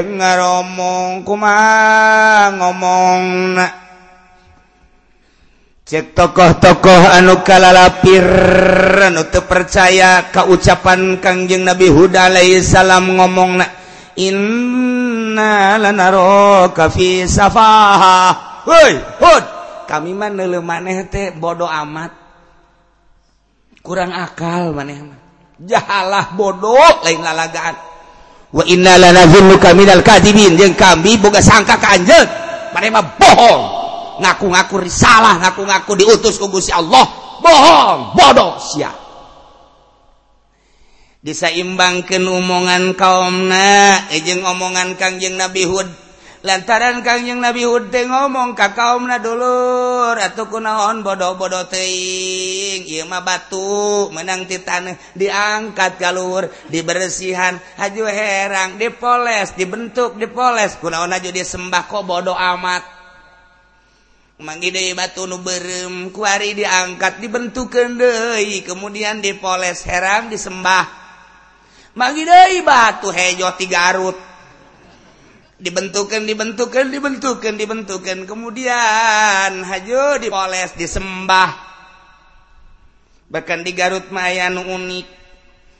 [0.00, 1.52] ngaromong kuma
[2.56, 3.66] ngomong na
[5.84, 8.24] cek tokoh-tokoh anu kalalapir
[9.04, 13.66] anu teu percaya ka ucapan Kangjeng Nabi Hud alaihi salam ngomong na
[14.16, 18.20] inna lanaraka fi safaha.
[18.68, 19.44] Hoi hud
[19.88, 22.12] kami mah neuleuh maneh teh bodoh amat.
[23.80, 25.27] Kurang akal maneh mah.
[25.62, 27.74] jahalah bodoh lain lalagaan.
[28.48, 30.56] Wa inna lanazunnuka minal kadibin.
[30.56, 32.28] Jeung kami boga sangka ka anjeun.
[32.72, 33.62] Mane mah bohong.
[34.18, 37.06] Ngaku-ngaku risalah ngaku-ngaku diutus ku Gusti Allah.
[37.38, 38.90] Bohong bodoh sia.
[41.18, 46.07] Disaimbangkeun omongan kaumna eh, jeung omongan Kangjeng Nabi Hud.
[46.48, 54.08] lantaran Kangjeng Nabi Hud ngomong ka kaum na dulur atau kunaon bodoh-bodo teing Imah batu
[54.16, 60.80] menang titan diangkat galur dibersihan haju herang dipoles dibentuk dipoles.
[60.80, 62.96] Kunaon aju disembah kok bodoh amat?
[64.40, 70.88] Manggide batu nu berem kuari diangkat dibentuk kendei kemudian dipoles herang disembah.
[71.92, 74.27] Manggide batu hejo tiga arut.
[75.58, 78.18] dibentukan dibentukan dibentukan dibentukan.
[78.24, 81.50] Kemudian haju dipoles disembah.
[83.28, 85.20] Bahkan di Garut Mayan unik.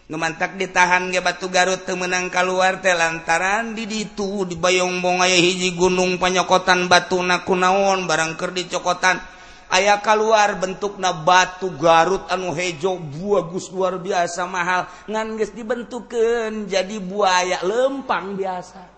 [0.09, 5.77] Numantak ditahan ge batu Garut temenang keluar teh lantaran di ditu di Bayongbong aya hiji
[5.77, 9.21] gunung panyokotan batu nakunaon barang ker dicokotan.
[9.69, 14.89] Ayah keluar bentuk na batu Garut anu hejo buagus luar biasa mahal.
[15.13, 18.98] Ngan geus dibentukeun jadi buaya lempang biasa.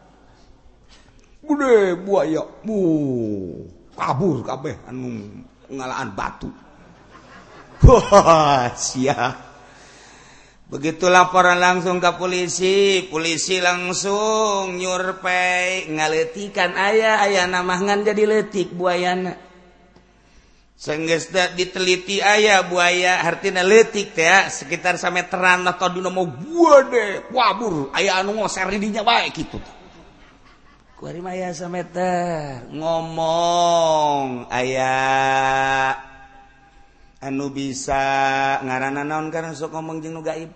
[1.44, 2.42] Buaya.
[3.96, 5.28] Kabur kabeh anu
[5.68, 6.48] pengalaan batu.
[10.70, 19.34] Begitu laporan langsung ke polisi polisi langsung nyurpe ngaletikan ayah ayah namangan jadi letik buayana.
[20.80, 27.28] Senggesda diteliti ayah buaya artinya letik ya sekitar sampai teran atau dina mau gua deh
[27.34, 27.92] wabur.
[27.92, 29.58] Ayah anu ngoser dinya baik gitu.
[29.60, 29.79] kuari
[31.72, 35.96] meter ngomong ayaah
[37.24, 38.04] anu bisa
[38.60, 40.52] ngaran naon karena sok ngomong jeng gaib?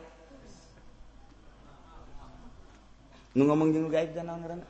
[3.33, 4.61] Nu ngomong jeng gaib dan naon ngaran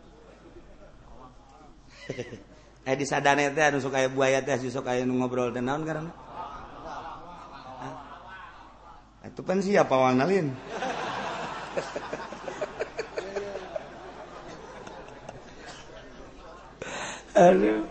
[2.87, 5.83] eh di sadane teh anu sok aya buaya teh sok aya nu ngobrol dan naon
[5.83, 6.07] ngaran
[9.27, 10.55] itu kan siapa wang nalin
[17.35, 17.83] Aduh.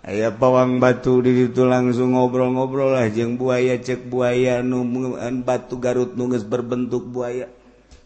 [0.00, 3.12] Ayah pawang batu di itu langsung ngobrol-ngobrol lah.
[3.12, 4.86] Jeng buaya cek buaya nu
[5.44, 7.50] batu garut nunges berbentuk buaya.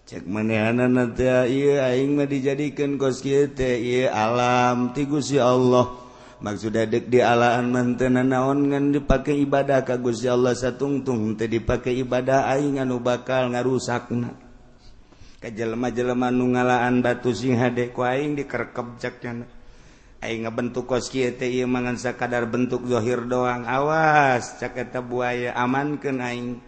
[0.04, 6.04] Cek manehanna nanti iya aing mah dijadikan kos teh iya alam ti si Allah.
[6.44, 12.04] Maksud dek di alaan mantena naon ngan dipakai ibadah kagus Gusti Allah satungtung teh dipakai
[12.04, 14.12] ibadah aing anu bakal ngarusak
[15.40, 19.20] ka jelema-jelema nu ngalaan batu sing hade ku aing dikerekep cak
[20.24, 21.28] ngebentuk koski
[21.68, 23.68] mangan sakadar bentuk dhohir doang.
[23.68, 26.58] Awas caketa buaya aman ke naing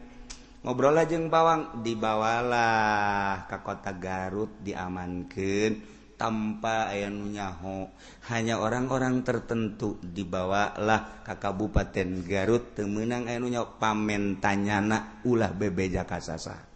[0.61, 7.93] ngobrol jeng bawang dibawalah ke kota Garut diamankan tanpa aya nunyaho
[8.33, 16.76] hanya orang-orang tertentu dibawalah ke Kabupaten Garut temenang ayanya pamen tanyana ulah bebeja kasasa.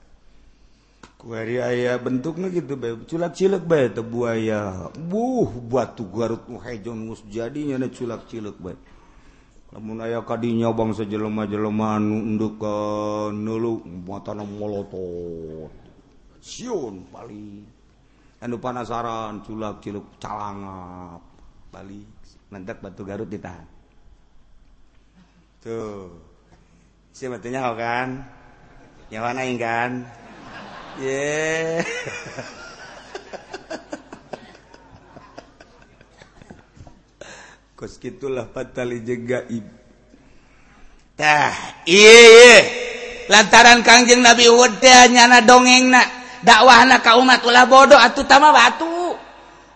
[1.29, 4.89] hari ayah bentuknya gitu culak-cilek bay itu buaya.
[4.97, 8.77] Buh batu garut muhejon ngus jadinya ada culak-cilek bay
[9.71, 12.77] namun ayah kadinya bangsa jelema-jelema anu nduk ke
[13.31, 15.71] nulu mata molotot.
[16.43, 17.71] Siun balik
[18.43, 21.23] anu panasaran culak-cilek calangap
[21.71, 22.11] balik
[22.51, 23.63] mentek batu garut ditahan.
[25.63, 26.19] Tuh.
[27.15, 28.27] Siapa tanya kan?
[29.11, 29.91] Nyawa mana kan?
[30.99, 31.87] Yeah.
[37.79, 39.71] Kos gitulah patali jegaibtah
[43.31, 46.03] lantaran Kangjeng Nabi Wuda nyana dongeng na
[46.43, 49.15] dakwah na ka umat ulah bodoh atuh tama batu.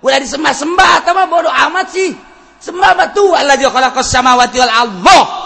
[0.05, 2.13] Ulah disembah sembah tama bodoh amat sih.
[2.61, 5.44] Sembah batu Allah jokala kos samawati wal Allah.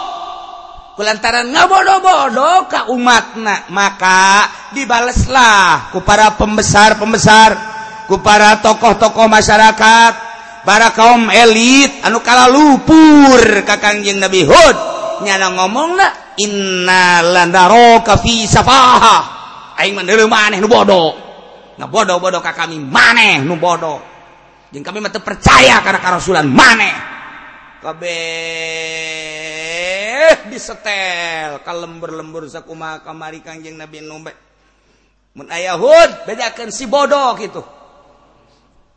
[1.01, 7.51] lantaran ngabodo-bodoh ka umatna maka dibaleslah ku para pembesar-pembesar
[8.09, 10.13] ku para tokoh-tokoh masyarakat
[10.67, 14.77] para kaum elit anu kala lupur ka Kangjeng Nabi Hud.
[15.19, 19.17] Nyana ngomongna inna landaroka fi safaha.
[19.79, 21.15] Aing mah deuleu maneh nu bodoh
[21.79, 24.03] ngabodo-bodo ka kami maneh nu bodoh
[24.67, 26.95] jeung kami mah teu percaya kana karasulan maneh.
[27.79, 29.28] Kabeh.
[30.19, 31.63] teh disetel.
[31.63, 34.35] Kalau lember-lembur sakuma kamari kanjeng Nabi Numbek
[35.39, 37.61] mun ayahud bedakan si bodoh gitu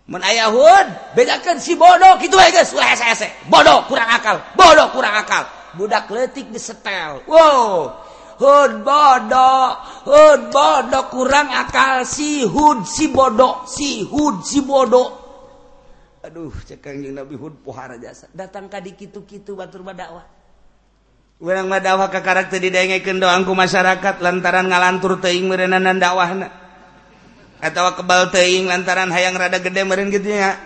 [0.08, 2.74] mun ayahud bedakan si bodoh gitu ya eh, guys.
[2.74, 4.42] Wah hese bodoh kurang akal.
[4.58, 5.46] Bodoh kurang akal.
[5.78, 7.24] Budak letik disetel.
[7.24, 8.02] Wow.
[8.42, 12.02] Hud bodoh, hud bodoh kurang akal.
[12.02, 15.22] Si hud si bodoh, si hud si bodoh.
[16.26, 16.82] Aduh, cek
[17.14, 18.26] Nabi Hud pohara jasa.
[18.34, 20.41] Datang ka dikitu-kitu batur badakwah.
[21.38, 26.62] Wenang madawa ka karakter didengekeun doang ku masyarakat lantaran ngalantur teuing meureunan dakwahna.
[27.62, 30.58] Atawa kebal teuing lantaran hayang rada gede meureun kitu nya.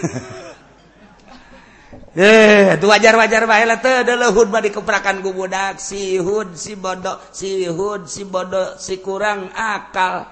[2.16, 7.18] eh, itu wajar-wajar bae lah teu leuhud mah dikeprakan ku budak, si hud, si bodoh,
[7.34, 10.26] si hud, si bodoh, si kurang akal.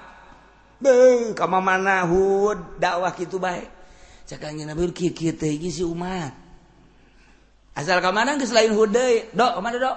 [0.79, 3.67] Beuh, ka mana hud dakwah kitu bae.
[4.29, 6.48] Cak anjeun kieu kieu teh si umat.
[7.79, 9.97] asal ke mana geus lain selain hudai dok kemana dok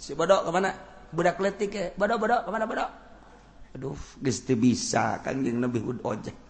[0.00, 0.72] si bodok kemana
[1.12, 2.90] budak letik ya bodok bodok kemana bodok
[3.76, 6.46] aduh geus bisa kangjeng nabi hud ojek.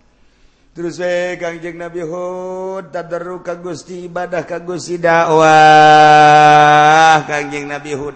[0.77, 5.49] Terus we kangjeng nabi hud tadarru ka gusti ibadah ka gusti dakwah
[7.25, 8.13] kangjeng nabi hud.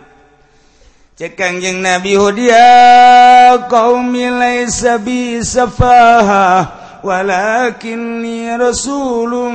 [1.17, 6.69] Cek kangjeng nabi hud ya qaumi laisa bi safaha.
[7.04, 9.54] walakinni rasulun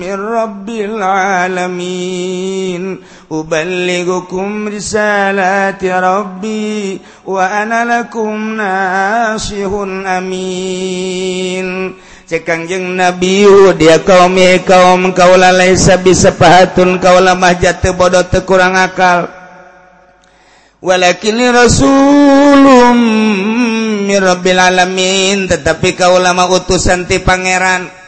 [0.00, 9.70] min rabbil alamin أبلغكم رسالات ربي وأنا لكم ناصح
[10.06, 11.94] أمين
[12.24, 13.44] Cekangjeng Nabi
[13.76, 14.32] dia kaum
[14.64, 18.72] kaum kaula laisa bisa pahatun kaula mah jatuh bodoh teu kurang
[20.79, 22.97] walakin rasulum
[24.07, 27.99] mirabbil alamin tetapi kaulama utusan ti pangeran.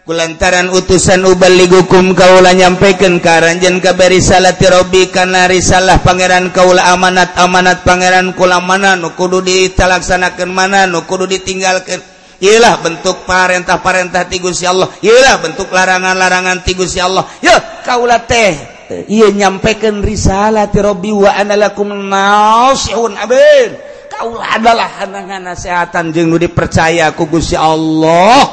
[0.00, 7.86] Kulantaran utusan ubaligukum kaula nyampaikan karanjen kabari salati robi kana risalah pangeran kaula amanat amanat
[7.86, 12.02] pangeran kula mana nu kudu ditalaksanakeun mana nu kudu ditinggalkeun.
[12.40, 14.88] Ialah bentuk parentah-parentah tigus ya Allah.
[15.04, 17.28] Ialah bentuk larangan-larangan tigus ya Allah.
[17.44, 26.12] Ya kaulah teh ia nyampaikan risalah tirobi wa analakum nasihun abin kau adalah hanangan nasihatan
[26.12, 28.44] jeng nu dipercaya ku Gusti Allah.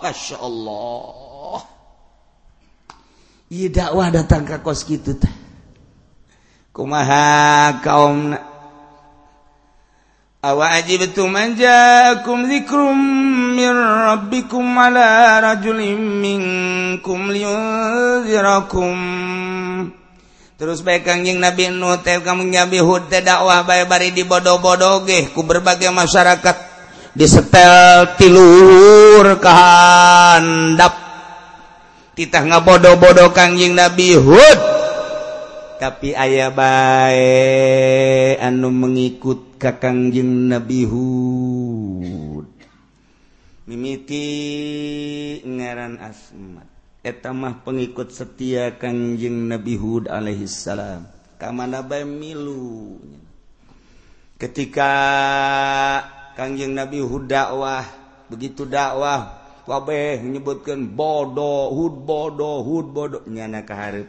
[0.00, 1.60] Masya Allah.
[3.50, 5.34] Iya dakwah datang ke kos gitu teh.
[6.72, 8.32] Kumaha kaum
[10.45, 12.79] أوعجبتم أن جاءكم ذكر
[13.57, 13.73] من
[14.09, 15.07] ربكم على
[15.41, 18.95] رجل منكم لينذركم
[20.55, 25.03] Terus baik kangjing Nabi Nuh teh kamu nyabi hud teh dakwah bae bari di bodoh-bodoh
[25.03, 26.55] ge ku berbagai masyarakat
[27.11, 30.95] di setel tiluhur kahandap
[32.15, 34.59] titah ngabodoh-bodoh kangjing Nabi Hud
[35.79, 41.04] tapi ayah bae anu mengikut kakangjing Nabihu
[43.68, 44.26] mimiti
[45.44, 46.66] ngaran asmat.
[47.00, 51.08] Etamah pengikut setia Kangjing Nabi Hud alaihissalam.
[51.40, 53.00] Kamana bae milu.
[54.36, 54.90] Ketika
[56.36, 57.84] Kangjing Nabi Hud dakwah
[58.32, 59.38] begitu dakwah
[59.68, 64.08] wabeh menyebutkan bodoh Hud bodoh Hud bodoh nyana kaharep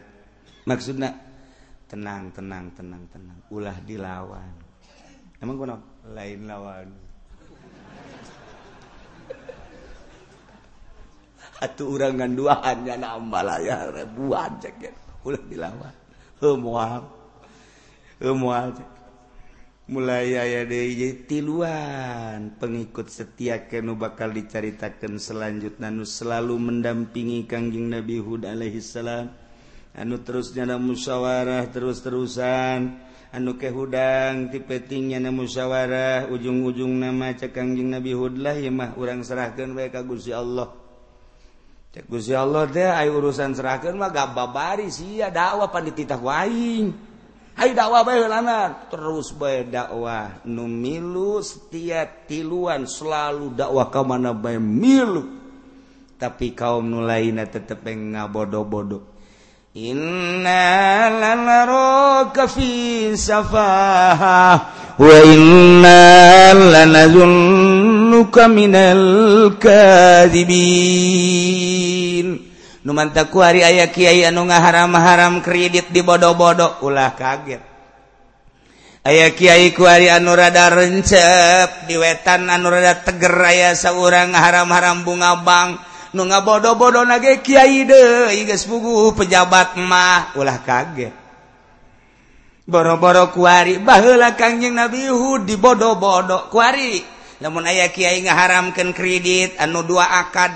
[0.64, 1.16] maksudnya
[1.88, 3.38] tenang tenang tenang tenang.
[3.52, 4.61] Ulah dilawan.
[5.42, 5.74] Emang kuna
[6.14, 6.88] lain lawan.
[11.62, 14.94] Atuh urang ganduaan nya nambah layar ribuan cek
[15.26, 15.94] ulah dilawan.
[16.38, 17.02] Heuh moal.
[19.90, 27.90] Mulai aya deui jadi tiluan pengikut setia kenu bakal dicaritakeun selanjutnya nu selalu mendampingi Kangjeng
[27.90, 29.26] Nabi Hud alaihi salam
[29.98, 33.10] anu terus nyana musyawarah terus-terusan.
[33.32, 39.72] anu ke hudang tipetingnya na musyawarah ujung-ujung nama cekangjing Nabi Hudlah ya mah urang serahkan
[39.72, 40.68] mereka Guzi Allah.
[41.92, 46.88] Cek Gusti Allah teh ayo urusan serahkan mah gak babari sih ya dakwah pandititah waing.
[47.52, 50.40] Hai dakwah bae heulanan terus bae dakwah.
[50.48, 55.36] Nu milu setiap tiluan selalu dakwah ka mana bae milu.
[56.16, 59.11] Tapi kaum nu lainna tetep ngabodo-bodo
[59.72, 64.60] Inna lanaraka fi safaha
[65.00, 70.52] wa inna lanazunnuka minal kadhibin.
[72.84, 77.64] Nu mantaku hari aya kiai anu ngaharam-haram kredit di bodoh-bodoh ulah kaget.
[79.08, 85.00] Aya kiai ku hari anu rada rencep di wetan anu rada teger aya saurang haram-haram
[85.00, 85.80] bunga bang.
[86.12, 90.36] nu ngabodo-bodo nage Kyai deui geus pugu pejabat mah.
[90.36, 91.14] Ulah kaget.
[92.62, 97.02] Boro-boro kuari baheula Kangjeng Nabi Hud dibodo-bodo kuari.
[97.42, 100.54] Namun aya Kiai nga haramkan kredit anu dua akad.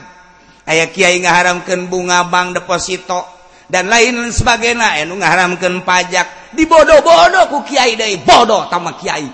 [0.69, 3.27] Aya Kiai nga haramkan bunga bank deposito
[3.67, 5.03] dan lain sebagainya.
[5.03, 8.23] Anu ngaharamkeun pajak dibodo-bodo ku Kiai deui.
[8.23, 9.27] Bodoh tama Kiai.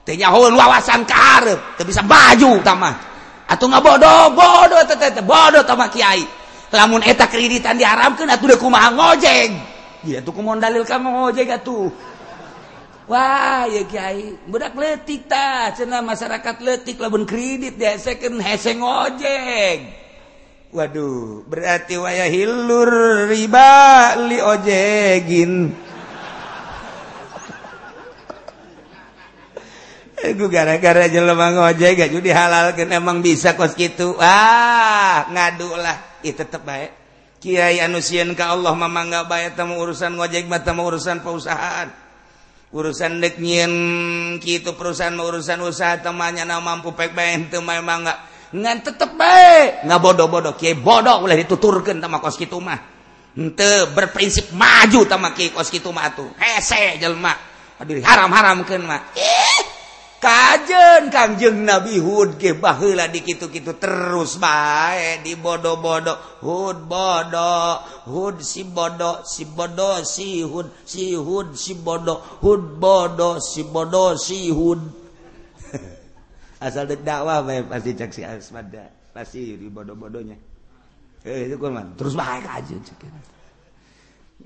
[0.00, 3.09] Teu nyahoeun wawasan ka hareup bisa baju tamah
[3.50, 6.22] atau nggak bodoh bodoh tetete bodoh sama Kiai.
[6.70, 9.50] Lamun eta kreditan diharamkan atuh udah kumaha ngojek
[10.06, 11.90] ya tuh kumon dalil kamu ngojek atuh.
[13.10, 19.78] Wah ya Kiai budak letik ta cina masyarakat letik lamun kredit dia second hese ngojek
[20.70, 25.74] waduh berarti waya hilur riba li ojegin.
[30.20, 36.20] Eh, gara-gara jelemah ngojek gak jadi halal kan emang bisa kos gitu ah ngadu lah.
[36.20, 37.00] Itu tetep baik
[37.40, 41.88] Kiai anusian ke Allah mama nggak baik temu urusan ngojek mah temu urusan perusahaan.
[42.68, 43.72] Urusan dek nyin
[44.44, 48.18] gitu perusahaan mau urusan usaha temannya na mampu pek bayan itu memang nggak.
[48.52, 52.76] Ngan tetep baik nggak bodoh-bodoh kiai bodoh boleh dituturkan sama kos gitu mah.
[53.32, 57.32] Ente berprinsip maju sama kiai kos gitu mah tuh hese jelema.
[57.80, 59.16] Aduh haram-haram kan mah.
[59.16, 59.69] Eh.
[60.20, 66.14] kajen Kangjeng Nabi Hud ge baheula di kitu kitu terus bae di bodoh bodoh
[66.44, 73.40] Hud bodoh Hud si bodoh si bodoh si Hud si Hud si bodoh Hud bodoh
[73.40, 74.80] si bodoh si Hud.
[76.68, 80.36] Asal dek dakwah bae pasti cek si Asmada pasti di bodoh bodohnya
[81.24, 83.08] eh itu kuman terus bae kajen cek.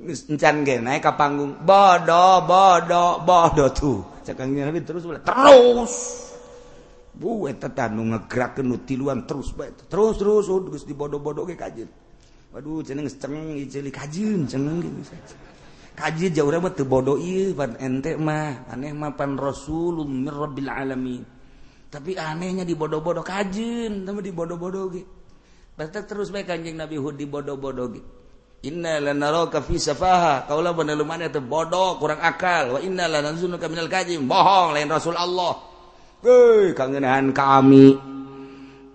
[0.02, 5.94] encan ge naik ka panggung bodoh bodoh bodoh tuh cakangnya nabi terus boleh terus.
[7.14, 11.86] Bu eta tanu ngegerakeun nu tiluan terus bae terus terus uh, geus dibodoh-bodoh ge kajeun
[12.50, 14.98] waduh cenah geus cengeng ieu kajeun cengeng gitu
[15.94, 18.66] kajeun jauh mah teu bodoh ieu pan ente mah.
[18.66, 21.22] Aneh mah pan rasulun mir rabbil alamin.
[21.86, 25.06] Tapi anehnya dibodoh-bodoh kajeun tapi dibodoh-bodoh ge.
[25.78, 28.23] Terus baik kanjeng Nabi Hud dibodoh-bodoh gitu.
[31.44, 32.80] bodoh kurang akal.
[34.24, 35.52] Bohong lain Rasul Allah.
[36.72, 37.86] Kangenahan kami.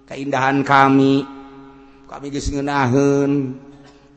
[0.09, 1.21] Keindahan kami.
[2.09, 3.29] Kami disengenahan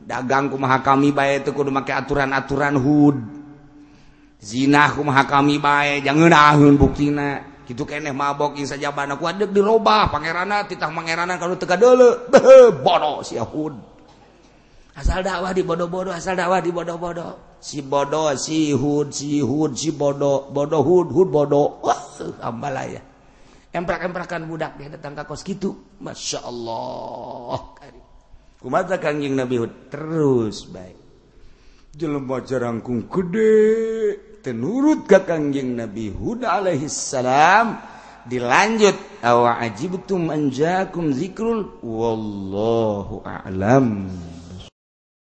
[0.01, 3.21] dagangku maha kami baik itu kudu make aturan-aturan hud.
[4.41, 7.53] Zinaku maha kami baik janganahun buktina.
[7.63, 12.27] Gitu keneh mabok insya jabana ku adek dirobah pangerana titah pangeranan kalau teka dulu
[12.83, 13.92] bodoh si Yahud
[14.93, 17.59] asal dakwah di bodoh-bodoh asal dakwah di bodoh-bodoh.
[17.63, 20.51] Si bodoh si hud si hud si bodoh.
[20.51, 21.79] Bodoh hud hud bodoh.
[21.81, 22.01] Wah
[22.43, 23.01] ambalah ya
[23.73, 25.97] emprak-emprakan budak dia datang ke kos gitu.
[25.97, 27.73] Masya Allah.
[28.61, 29.89] Kumata kangjeng Nabi Hud.
[29.89, 30.97] Terus baik.
[31.93, 37.77] Jelema jarangkung gede tenurut ke kangjeng Nabi Hud alaihi salam
[38.25, 44.09] dilanjut awa ajibtum anjakum zikrul wallahu a'lam.